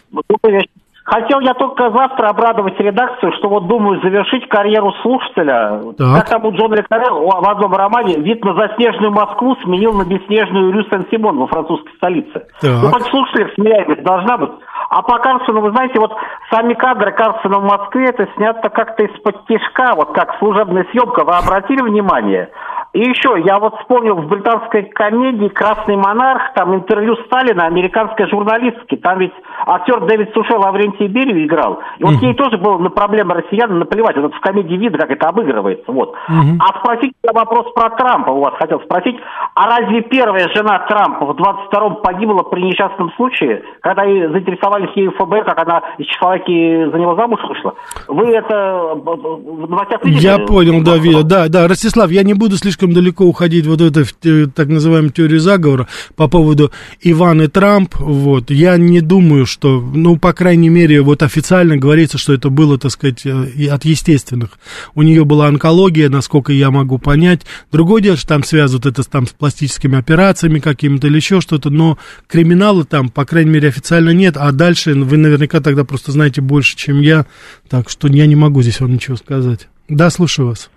[1.06, 5.80] Хотел я только завтра обрадовать редакцию, что вот думаю завершить карьеру слушателя.
[5.96, 6.16] Так.
[6.16, 10.72] Как там у Джона Лекаре в одном романе вид на заснеженную Москву сменил на бесснежную
[10.72, 12.46] Рю Сен-Симон во французской столице.
[12.60, 12.82] Так.
[12.82, 14.50] Ну, хоть слушателях смеялись, должна быть.
[14.90, 16.12] А по Карсону, вы знаете, вот
[16.50, 21.24] сами кадры Карсона в Москве, это снято как-то из-под тяжка, вот как служебная съемка.
[21.24, 22.50] Вы обратили внимание?
[22.96, 28.96] И еще, я вот вспомнил в британской комедии «Красный монарх», там интервью Сталина американской журналистки,
[28.96, 29.34] там ведь
[29.66, 31.80] актер Дэвид Суше Лаврентий Берию играл.
[31.98, 34.16] И вот ей тоже было на проблемы россиян наплевать.
[34.16, 35.92] Вот в комедии видно, как это обыгрывается.
[35.92, 36.14] Вот.
[36.26, 39.16] А спросить я вопрос про Трампа у вас хотел спросить.
[39.54, 45.12] А разве первая жена Трампа в 22-м погибла при несчастном случае, когда и заинтересовались ею
[45.12, 47.74] ФБР, как она из Чехословакии за него замуж вышла?
[48.08, 50.22] Вы это в новостях видели?
[50.22, 51.68] Я понял, да, да, да.
[51.68, 55.88] Ростислав, я не буду слишком слишком далеко уходить вот в эту так называемую теорию заговора
[56.14, 56.70] по поводу
[57.02, 62.32] Иван Трамп, вот, я не думаю, что, ну, по крайней мере, вот официально говорится, что
[62.32, 64.58] это было, так сказать, э, от естественных.
[64.94, 67.42] У нее была онкология, насколько я могу понять.
[67.72, 71.98] Другое дело, что там связывают это там с пластическими операциями какими-то или еще что-то, но
[72.28, 76.76] криминала там, по крайней мере, официально нет, а дальше вы наверняка тогда просто знаете больше,
[76.76, 77.26] чем я,
[77.68, 79.68] так что я не могу здесь вам ничего сказать.
[79.88, 80.70] Да, слушаю вас.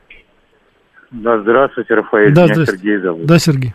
[1.11, 2.33] Да, здравствуйте, Рафаэль.
[2.33, 2.83] Да, Меня здравствуйте.
[2.83, 3.25] Сергей зовут.
[3.25, 3.73] Да, Сергей.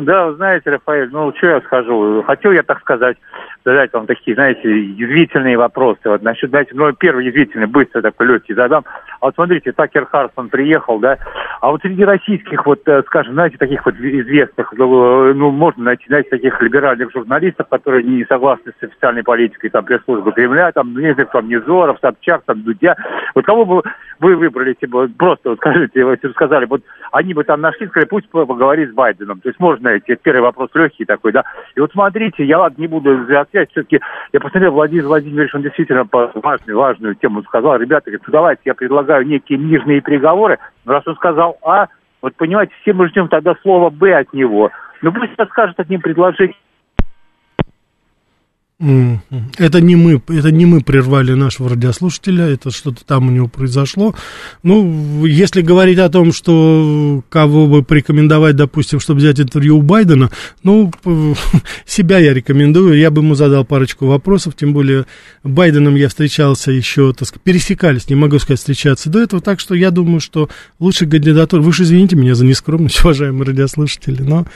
[0.00, 2.22] Да, знаете, Рафаэль, ну, что я скажу?
[2.26, 3.16] Хотел я, так сказать,
[3.64, 6.00] задать вам такие, знаете, язвительные вопросы.
[6.04, 8.84] Вот насчет, знаете, ну, первый язвительный, быстро такой легкий задам.
[9.20, 11.18] А вот смотрите, Такер Харсон приехал, да,
[11.60, 16.04] а вот среди российских, вот, э, скажем, знаете, таких вот известных, ну, ну, можно найти,
[16.06, 21.00] знаете, таких либеральных журналистов, которые не согласны с официальной политикой, там, пресс-службы Кремля, там, ну,
[21.00, 22.96] знаю, там, Низоров, Собчак, там, Дудя.
[23.34, 23.82] Вот кого бы
[24.20, 28.08] вы выбрали, если бы, просто, вот, скажите, если сказали, вот, они бы там нашли, сказали,
[28.08, 29.40] пусть поговорит с Байденом.
[29.40, 31.42] То есть можно, эти, первый вопрос легкий такой, да.
[31.74, 34.00] И вот смотрите, я, ладно, не буду отвечать, все-таки
[34.32, 37.76] я посмотрел, Владимир Владимирович, он действительно важную, важную тему сказал.
[37.76, 40.58] Ребята, говорит, давайте я предлагаю некие нижние переговоры.
[40.86, 41.88] Раз он сказал А,
[42.22, 44.70] вот понимаете, все мы ждем тогда слова Б от него.
[45.02, 46.56] Ну пусть скажет одним предложением
[48.80, 54.14] это не мы, это не мы прервали нашего радиослушателя, это что-то там у него произошло.
[54.62, 60.30] Ну, если говорить о том, что кого бы порекомендовать, допустим, чтобы взять интервью у Байдена,
[60.62, 60.92] ну,
[61.86, 65.06] себя я рекомендую, я бы ему задал парочку вопросов, тем более
[65.42, 69.74] Байденом я встречался еще, так сказать, пересекались, не могу сказать, встречаться до этого, так что
[69.74, 74.46] я думаю, что лучший кандидатур, вы же извините меня за нескромность, уважаемые радиослушатели, но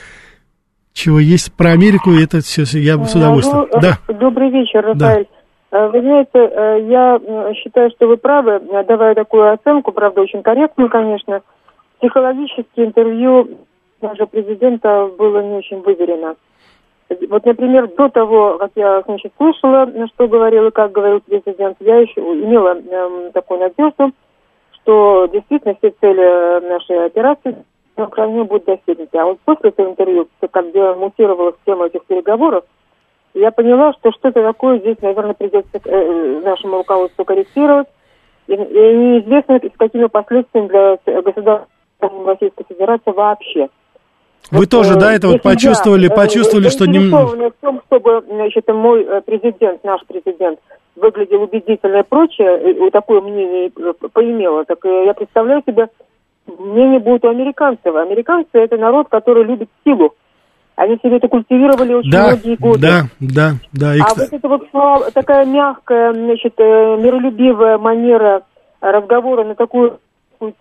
[0.92, 3.68] чего есть про Америку, это все я бы с удовольствием.
[3.72, 3.98] Ну, да.
[4.12, 5.26] Добрый вечер, Рафаэль.
[5.70, 5.78] Да.
[5.78, 7.20] Э, вы знаете, э, я
[7.54, 11.42] считаю, что вы правы, давая такую оценку, правда, очень корректную, конечно.
[11.98, 13.48] Психологическое интервью
[14.00, 16.34] нашего президента было не очень выверено.
[17.28, 21.98] Вот, например, до того, как я, значит, слышала, что говорил и как говорил президент, я
[21.98, 24.12] еще имела э, такую надежду,
[24.72, 27.64] что действительно все цели нашей операции
[28.02, 29.16] на Украине будут достигнуты.
[29.18, 32.64] А вот после этого интервью, когда мутировалась тема этих переговоров,
[33.34, 37.88] я поняла, что что-то такое здесь, наверное, придется э, нашему руководству корректировать.
[38.48, 41.68] И, и неизвестно, с какими последствиями для государства
[42.26, 43.68] Российской Федерации вообще.
[44.50, 46.98] Вы вот, тоже, э, да, это вот почувствовали, я, почувствовали, что не...
[46.98, 50.58] в том, чтобы, значит, мой э, президент, наш президент,
[50.96, 53.70] выглядел убедительно и прочее, и такое мнение
[54.12, 55.88] поимело, так я представляю себе
[56.46, 57.94] мнение будет у американцев.
[57.94, 60.14] Американцы– это народ, который любит силу.
[60.74, 62.80] Они себе это культивировали очень да, многие годы.
[62.80, 63.94] Да, да, да.
[63.94, 64.00] И...
[64.00, 68.42] А вот эта вот такая мягкая, значит, э, миролюбивая манера
[68.80, 70.00] разговора на такую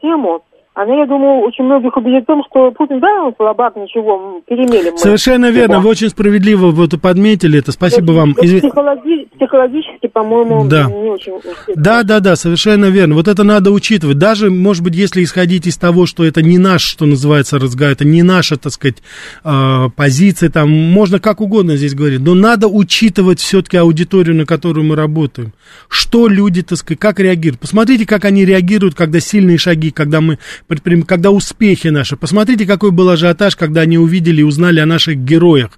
[0.02, 4.41] тему, она, я думаю, очень многих убедит в том, что Путин, да, он слабак, ничего,
[4.47, 4.97] перемелем.
[4.97, 5.53] Совершенно мы.
[5.53, 8.32] верно, вы очень справедливо вот подметили это, спасибо это, вам.
[8.32, 10.86] Это психологи- психологически, по-моему, да.
[10.86, 11.34] не очень...
[11.76, 14.17] Да, да, да, совершенно верно, вот это надо учитывать.
[14.17, 18.05] Даже, может быть, если исходить из того, что это не наш, что называется, разговор, это
[18.05, 19.03] не наша, так сказать,
[19.43, 24.86] а, позиция, там, можно как угодно здесь говорить, но надо учитывать все-таки аудиторию, на которую
[24.86, 25.51] мы работаем.
[25.89, 27.59] Что люди, так сказать, как реагируют.
[27.59, 30.38] Посмотрите, как они реагируют, когда сильные шаги, когда мы
[30.72, 31.03] предприм...
[31.03, 32.15] когда успехи наши.
[32.15, 35.72] Посмотрите, какой был ажиотаж, когда они увидели и узнали о наших героях,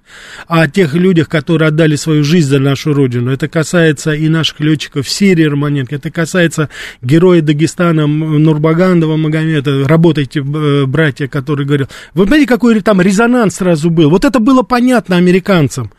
[0.46, 3.32] о тех людях, которые отдали свою жизнь за нашу родину.
[3.32, 6.68] Это касается и наших летчиков в Сирии, Романенко, это касается
[7.02, 9.88] героя Дагестана Нурбагандова Магомеда.
[9.88, 11.88] Работайте, э, братья, который говорил.
[12.14, 14.10] Вы понимаете, какой там резонанс сразу был?
[14.10, 15.90] Вот это было понятно американцам.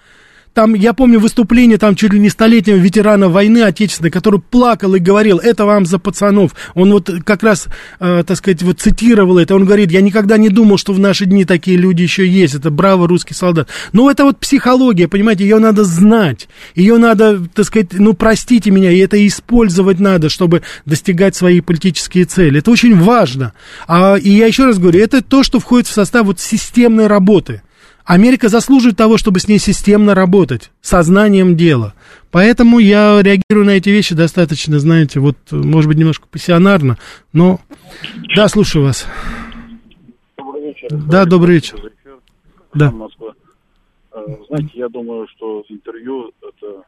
[0.55, 4.99] Там, я помню выступление там чуть ли не столетнего ветерана войны отечественной, который плакал и
[4.99, 6.55] говорил, это вам за пацанов.
[6.75, 7.67] Он вот как раз,
[7.99, 9.53] э, так сказать, вот цитировал это.
[9.53, 12.55] Он говорит, я никогда не думал, что в наши дни такие люди еще есть.
[12.55, 13.67] Это браво русский солдат.
[13.91, 16.47] Но это вот психология, понимаете, ее надо знать.
[16.73, 22.23] Ее надо, так сказать, ну, простите меня, и это использовать надо, чтобы достигать свои политические
[22.23, 22.59] цели.
[22.59, 23.51] Это очень важно.
[23.89, 27.61] А, и я еще раз говорю, это то, что входит в состав вот системной работы.
[28.05, 31.95] Америка заслуживает того, чтобы с ней системно работать, сознанием дела.
[32.31, 36.97] Поэтому я реагирую на эти вещи достаточно, знаете, вот, может быть, немножко пассионарно,
[37.33, 37.59] но...
[38.35, 39.07] Да, слушаю вас.
[40.37, 40.87] Добрый вечер.
[40.91, 41.91] Да, добрый вечер.
[42.75, 42.91] Да.
[42.91, 43.33] Москва.
[44.11, 46.83] Э, знаете, я думаю, что интервью это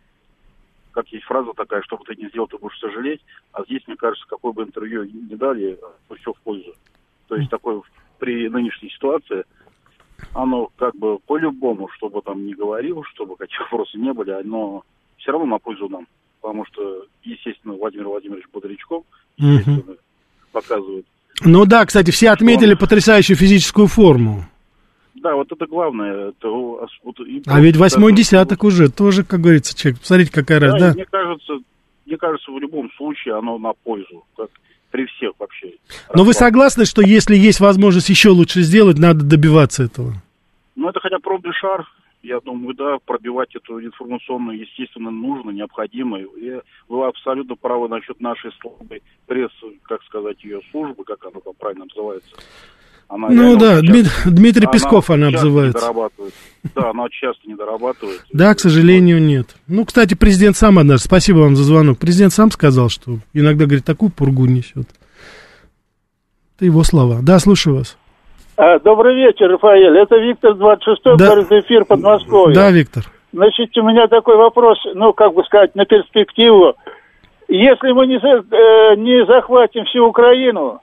[0.92, 3.22] как есть фраза такая, что бы ты ни сделал, ты будешь сожалеть.
[3.54, 6.74] А здесь, мне кажется, какое бы интервью не дали, то все в пользу.
[7.28, 7.82] То есть такое
[8.20, 9.44] при нынешней ситуации–
[10.34, 14.84] оно как бы по-любому, чтобы там не говорил, чтобы какие вопросы не были, оно
[15.18, 16.08] все равно на пользу нам.
[16.42, 19.04] Потому что, естественно, Владимир Владимирович Бодрячков,
[19.38, 19.98] естественно, угу.
[20.52, 21.06] показывает.
[21.44, 22.78] Ну да, кстати, все отметили он...
[22.78, 24.46] потрясающую физическую форму.
[25.16, 26.30] Да, вот это главное.
[26.30, 30.00] Это, вот, а ведь восьмой десяток вот, уже тоже, как говорится, человек.
[30.00, 30.94] Посмотрите, какая да, раз, да?
[30.94, 31.54] Мне кажется,
[32.06, 34.24] мне кажется, в любом случае оно на пользу.
[34.36, 34.50] Как
[34.98, 35.74] при всех вообще.
[36.16, 40.14] Но вы согласны, что если есть возможность еще лучше сделать, надо добиваться этого?
[40.76, 41.86] Ну, это хотя пробный шар.
[42.24, 46.20] Я думаю, да, пробивать эту информационную, естественно, нужно, необходимо.
[46.20, 51.54] И вы абсолютно правы насчет нашей слабой прессы, как сказать, ее службы, как она там
[51.60, 52.36] правильно называется.
[53.10, 55.94] Она ну да, Дмит, Дмитрий она Песков она обзывается.
[56.76, 58.22] Да, она часто не дорабатывает.
[58.34, 59.56] Да, к сожалению, нет.
[59.68, 63.86] Ну, кстати, президент сам однажды, спасибо вам за звонок, президент сам сказал, что иногда, говорит,
[63.86, 64.88] такую пургу несет.
[66.58, 67.20] Это его слова.
[67.22, 67.98] Да, слушаю вас.
[68.58, 69.98] А, добрый вечер, Рафаэль.
[69.98, 71.60] Это Виктор 26-й, да.
[71.60, 72.56] эфир Подмосковья.
[72.56, 73.06] Да, Виктор.
[73.32, 76.74] Значит, у меня такой вопрос, ну, как бы сказать, на перспективу.
[77.48, 80.82] Если мы не, э, не захватим всю Украину,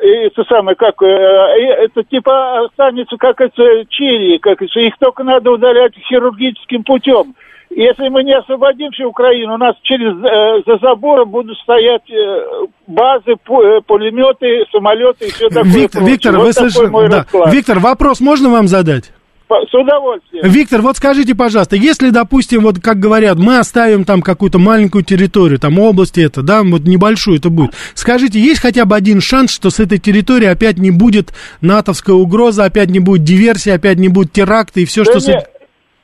[0.00, 5.50] это самое, как, э, это типа останется, как это, Чили, как это, их только надо
[5.50, 7.34] удалять хирургическим путем.
[7.70, 12.66] Если мы не освободим всю Украину, у нас через э, за забором будут стоять э,
[12.88, 15.72] базы, э, пулеметы, самолеты и все такое.
[15.72, 17.08] Виктор, Виктор, вот вы слышали?
[17.08, 17.50] Да.
[17.50, 19.12] Виктор, вопрос можно вам задать?
[19.50, 20.48] С удовольствием.
[20.48, 25.58] Виктор, вот скажите, пожалуйста, если, допустим, вот как говорят, мы оставим там какую-то маленькую территорию,
[25.58, 29.70] там области это, да, вот небольшую это будет, скажите, есть хотя бы один шанс, что
[29.70, 34.32] с этой территории опять не будет натовская угроза, опять не будет диверсии, опять не будет
[34.32, 35.32] теракты и все, да что...
[35.32, 35.40] Не...
[35.40, 35.44] С...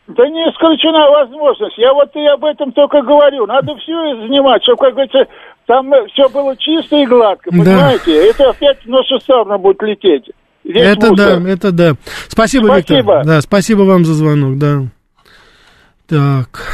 [0.09, 1.77] Да не исключена возможность.
[1.79, 3.45] Я вот и об этом только говорю.
[3.47, 3.93] Надо все
[4.23, 5.27] занимать, чтобы, как говорится,
[5.67, 7.59] там все было чисто и гладко, да.
[7.59, 8.31] понимаете?
[8.31, 10.31] Это опять в нашу сторону будет лететь.
[10.69, 11.41] Здесь это мусор.
[11.41, 11.97] да, это да.
[12.29, 13.25] Спасибо, спасибо, Виктор.
[13.25, 14.89] Да, спасибо вам за звонок, да.
[16.09, 16.67] Так,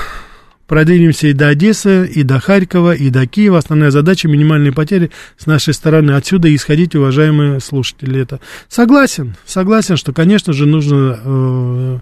[0.67, 3.59] продвинемся и до Одессы, и до Харькова, и до Киева.
[3.59, 6.13] Основная задача минимальные потери с нашей стороны.
[6.13, 8.23] Отсюда исходить, уважаемые слушатели.
[8.23, 11.99] Это согласен, согласен, что, конечно же, нужно э,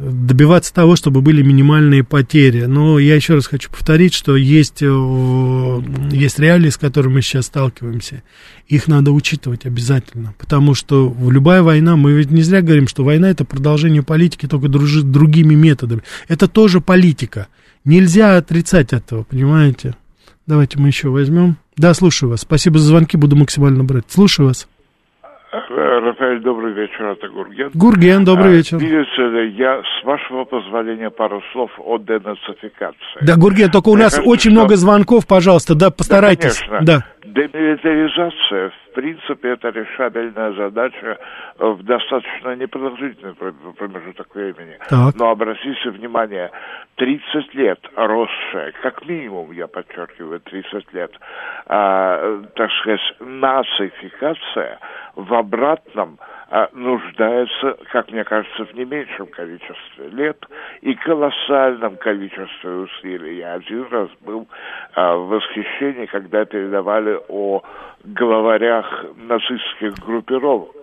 [0.00, 2.64] добиваться того, чтобы были минимальные потери.
[2.64, 7.46] Но я еще раз хочу повторить, что есть, э, есть реалии, с которыми мы сейчас
[7.46, 8.22] сталкиваемся.
[8.66, 10.34] Их надо учитывать обязательно.
[10.38, 14.68] Потому что любая война, мы ведь не зря говорим, что война это продолжение политики только
[14.68, 16.02] дружи, другими методами.
[16.28, 17.48] Это тоже политика.
[17.84, 19.94] Нельзя отрицать этого, понимаете?
[20.46, 21.56] Давайте мы еще возьмем.
[21.76, 22.40] Да, слушаю вас.
[22.40, 24.04] Спасибо за звонки, буду максимально брать.
[24.08, 24.66] Слушаю вас.
[26.80, 27.70] Вечер, это Гурген.
[27.74, 28.78] Гурген, добрый а, вечер.
[28.78, 33.20] Видите я, с вашего позволения, пару слов о денацификации.
[33.20, 34.60] Да, Гурген, только у Мне нас кажется, очень что...
[34.60, 36.60] много звонков, пожалуйста, да, постарайтесь.
[36.60, 36.86] Да, конечно.
[36.86, 37.04] Да.
[37.30, 41.18] Демилитаризация, в принципе, это решабельная задача
[41.58, 44.78] в достаточно непродолжительный промежуток времени.
[44.88, 45.14] Так.
[45.16, 46.50] Но обратите внимание,
[46.96, 51.12] 30 лет росшая, как минимум, я подчеркиваю, 30 лет,
[51.66, 54.78] а, так сказать, нацификация
[55.14, 56.18] в обратном
[56.50, 60.44] а, нуждается, как мне кажется, в не меньшем количестве лет
[60.80, 63.38] и колоссальном количестве усилий.
[63.38, 64.48] Я один раз был
[64.94, 67.62] а, в восхищении, когда передавали о
[68.04, 70.74] главарях нацистских группировок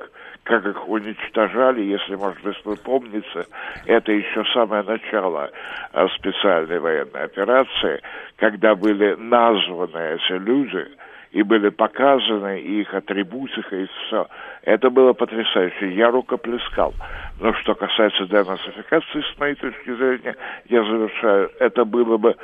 [0.44, 3.46] как их уничтожали, если, может быть, вы помните,
[3.86, 5.52] это еще самое начало
[5.92, 8.02] а, специальной военной операции,
[8.38, 10.88] когда были названы эти люди–
[11.32, 14.28] и были показаны их атрибутика и все.
[14.64, 15.94] Это было потрясающе.
[15.94, 16.94] Я рукоплескал.
[17.40, 20.36] Но что касается денацификации, с моей точки зрения,
[20.70, 22.36] я завершаю, это было бы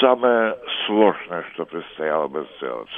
[0.00, 0.54] самое
[0.86, 2.90] сложное, что предстояло бы сделать.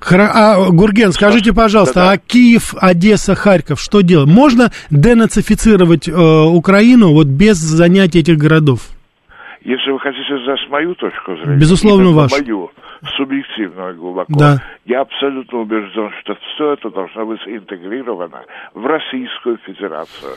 [0.00, 0.30] Хра...
[0.34, 2.12] А, Гурген, скажите, пожалуйста, Да-да.
[2.12, 4.28] а Киев, Одесса, Харьков, что делать?
[4.28, 8.80] Можно денацифицировать э, Украину вот без занятия этих городов?
[9.62, 12.36] Если вы хотите знать мою точку зрения, Безусловно, вашу.
[12.36, 12.70] мою,
[13.16, 14.62] субъективную глубоко, да.
[14.84, 18.42] я абсолютно убежден, что все это должно быть интегрировано
[18.74, 20.32] в Российскую Федерацию.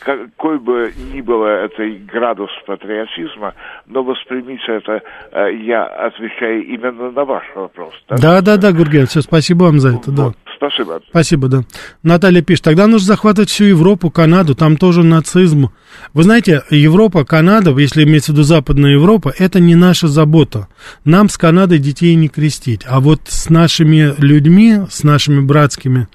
[0.00, 3.54] Какой бы ни было это градус патриотизма,
[3.86, 5.02] но воспримите это,
[5.32, 7.94] э, я отвечаю именно на ваш вопрос.
[8.08, 10.32] Да, да, да, да Гурген, все, спасибо вам за это, да.
[10.60, 11.00] Спасибо.
[11.08, 11.62] Спасибо, да.
[12.02, 15.70] Наталья пишет, тогда нужно захватывать всю Европу, Канаду, там тоже нацизм.
[16.12, 20.68] Вы знаете, Европа, Канада, если имеется в виду Западная Европа, это не наша забота.
[21.04, 22.82] Нам с Канадой детей не крестить.
[22.86, 26.08] А вот с нашими людьми, с нашими братскими,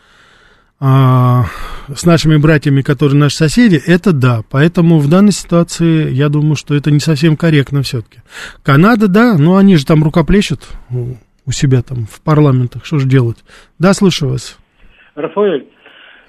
[0.79, 1.45] а,
[1.93, 4.43] с нашими братьями, которые наши соседи, это да.
[4.49, 8.19] Поэтому в данной ситуации я думаю, что это не совсем корректно все-таки.
[8.63, 13.37] Канада, да, но они же там рукоплещут у себя там в парламентах, что же делать?
[13.79, 14.57] Да, слушаю вас.
[15.15, 15.67] Рафаэль,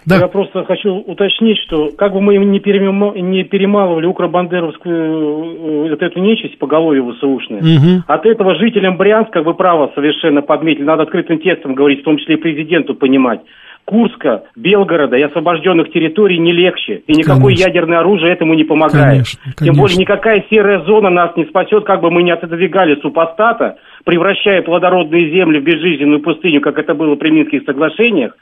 [0.06, 0.16] да.
[0.16, 6.20] я просто хочу уточнить, что как бы мы не, перемал, не перемалывали укробандеровскую вот эту
[6.20, 8.02] нечисть по голове ВСУшную, угу.
[8.06, 12.36] от этого жителям Брянска, вы право совершенно подметили, надо открытым текстом говорить, в том числе
[12.36, 13.40] и президенту понимать,
[13.86, 17.02] Курска, Белгорода и освобожденных территорий не легче.
[17.06, 17.68] И никакое конечно.
[17.68, 19.10] ядерное оружие этому не помогает.
[19.10, 19.66] Конечно, конечно.
[19.66, 24.62] Тем более никакая серая зона нас не спасет, как бы мы не отодвигали супостата, превращая
[24.62, 28.36] плодородные земли в безжизненную пустыню, как это было при Минских соглашениях.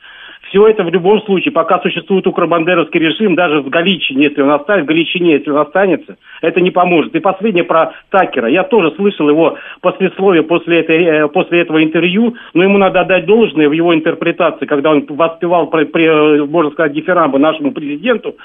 [0.54, 4.84] Все это в любом случае, пока существует укробандеровский режим, даже в Галичине, если он останется,
[4.84, 7.14] в Галичине, если он останется, это не поможет.
[7.16, 8.48] И последнее про Такера.
[8.48, 13.26] Я тоже слышал его послесловие после, этой, э, после этого интервью, но ему надо отдать
[13.26, 18.36] должное в его интерпретации, когда он воспевал, при, можно сказать, дифирамбы нашему президенту,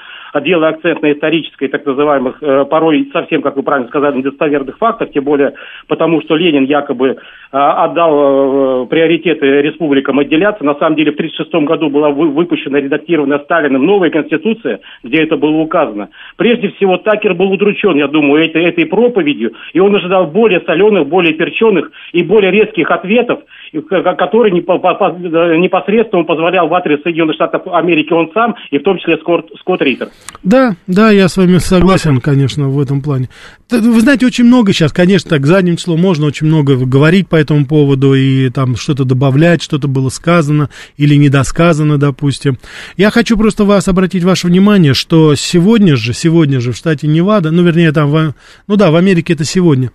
[0.42, 5.10] делая акцент на исторической, так называемых, э, порой совсем, как вы правильно сказали, недостоверных фактах,
[5.12, 5.54] тем более
[5.86, 7.16] потому, что Ленин якобы э,
[7.52, 10.64] отдал приоритеты республикам отделяться.
[10.64, 15.36] На самом деле в 1936 году был была выпущена, редактированная Сталином новая конституция, где это
[15.36, 16.08] было указано.
[16.36, 21.06] Прежде всего, Такер был удручен, я думаю, этой, этой проповедью, и он ожидал более соленых,
[21.06, 23.40] более перченых и более резких ответов,
[23.72, 29.50] которые непосредственно позволял в адрес Соединенных Штатов Америки он сам, и в том числе Скотт,
[29.60, 30.08] Скотт Риттер.
[30.42, 33.28] Да, да, я с вами согласен, конечно, в этом плане.
[33.70, 37.66] Вы знаете, очень много сейчас, конечно, так задним числом можно очень много говорить по этому
[37.66, 42.58] поводу и там что-то добавлять, что-то было сказано или недосказано, допустим.
[42.96, 47.50] Я хочу просто вас обратить ваше внимание, что сегодня же, сегодня же в штате Невада,
[47.50, 48.34] ну, вернее, там, в,
[48.66, 49.90] ну да, в Америке это сегодня,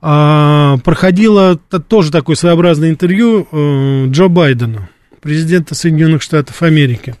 [0.00, 4.88] а, проходило тоже такое своеобразное интервью э, Джо Байдена,
[5.20, 7.14] президента Соединенных Штатов Америки.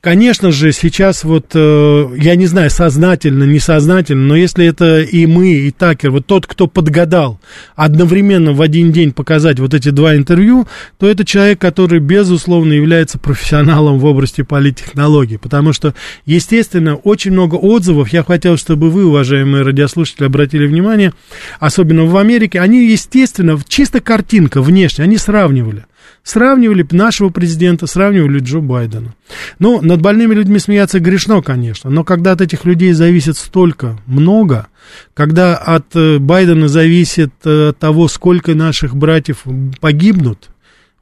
[0.00, 5.52] Конечно же, сейчас вот, э, я не знаю, сознательно, несознательно, но если это и мы,
[5.52, 7.38] и Такер, вот тот, кто подгадал
[7.76, 10.66] одновременно в один день показать вот эти два интервью,
[10.98, 15.94] то это человек, который, безусловно, является профессионалом в области политтехнологий, потому что,
[16.24, 21.12] естественно, очень много отзывов, я хотел, чтобы вы, уважаемые радиослушатели, обратили внимание,
[21.58, 25.84] особенно в Америке, они, естественно, чисто картинка внешне, они сравнивали.
[26.22, 29.14] Сравнивали нашего президента, сравнивали Джо Байдена.
[29.58, 34.66] Ну, над больными людьми смеяться грешно, конечно, но когда от этих людей зависит столько, много,
[35.14, 39.44] когда от э, Байдена зависит э, того, сколько наших братьев
[39.80, 40.50] погибнут,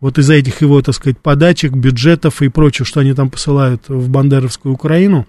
[0.00, 4.08] вот из-за этих его, так сказать, подачек, бюджетов и прочего, что они там посылают в
[4.08, 5.26] Бандеровскую Украину,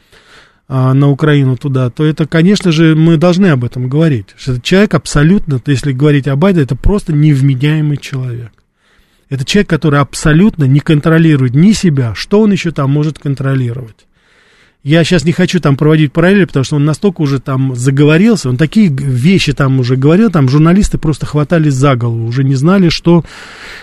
[0.72, 4.28] а, на Украину туда, то это, конечно же, мы должны об этом говорить.
[4.38, 8.51] Что человек абсолютно, если говорить о Байдене, это просто невменяемый человек.
[9.30, 14.08] Это человек, который абсолютно не контролирует ни себя, что он еще там может контролировать.
[14.82, 18.56] Я сейчас не хочу там проводить параллели, потому что он настолько уже там заговорился, он
[18.56, 23.26] такие вещи там уже говорил, там журналисты просто хватались за голову, уже не знали, что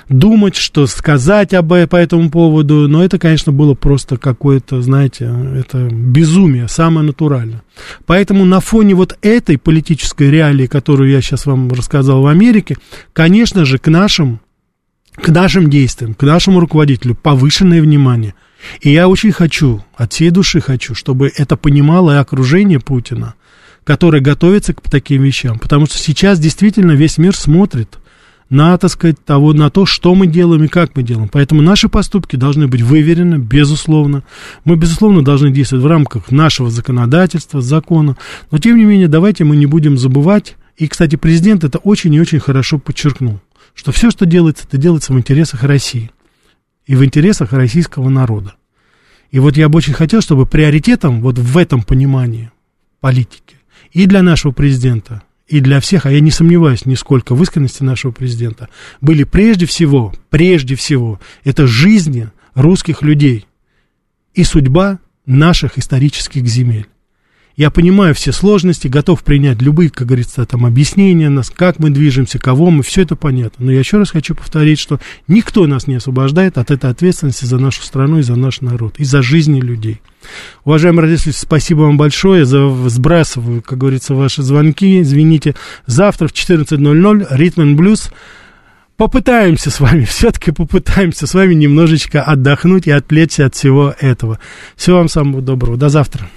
[0.09, 5.87] думать, что сказать об, по этому поводу, но это, конечно, было просто какое-то, знаете, это
[5.93, 7.63] безумие, самое натуральное.
[8.07, 12.79] Поэтому на фоне вот этой политической реалии, которую я сейчас вам рассказал в Америке,
[13.13, 14.41] конечно же, к нашим
[15.17, 18.35] к нашим действиям, к нашему руководителю повышенное внимание.
[18.81, 23.35] И я очень хочу, от всей души хочу, чтобы это понимало и окружение Путина,
[23.85, 25.59] которое готовится к таким вещам.
[25.59, 27.99] Потому что сейчас действительно весь мир смотрит
[28.49, 31.29] на, так сказать, того, на то, что мы делаем и как мы делаем.
[31.29, 34.23] Поэтому наши поступки должны быть выверены, безусловно.
[34.65, 38.17] Мы, безусловно, должны действовать в рамках нашего законодательства, закона.
[38.51, 40.57] Но, тем не менее, давайте мы не будем забывать.
[40.77, 43.41] И, кстати, президент это очень и очень хорошо подчеркнул
[43.77, 46.11] что все, что делается, это делается в интересах России
[46.87, 48.55] и в интересах российского народа.
[49.31, 52.51] И вот я бы очень хотел, чтобы приоритетом вот в этом понимании
[53.01, 53.57] политики
[53.93, 58.13] и для нашего президента, и для всех, а я не сомневаюсь нисколько в искренности нашего
[58.13, 58.69] президента,
[59.01, 63.47] были прежде всего, прежде всего, это жизни русских людей
[64.35, 66.87] и судьба наших исторических земель.
[67.57, 72.39] Я понимаю все сложности, готов принять любые, как говорится, там объяснения нас, как мы движемся,
[72.39, 73.65] кого мы, все это понятно.
[73.65, 77.57] Но я еще раз хочу повторить, что никто нас не освобождает от этой ответственности за
[77.57, 80.03] нашу страну и за наш народ, и за жизни людей.
[80.65, 82.45] Уважаемые родители, спасибо вам большое.
[82.45, 85.01] За, сбрасываю, как говорится, ваши звонки.
[85.01, 85.55] Извините.
[85.87, 88.11] Завтра в 14.00 Ритм Блюз.
[88.99, 94.41] Попытаемся с вами, все-таки попытаемся с вами немножечко отдохнуть и отвлечься от всего этого.
[94.77, 95.79] Всего вам самого доброго.
[95.79, 96.29] До завтра.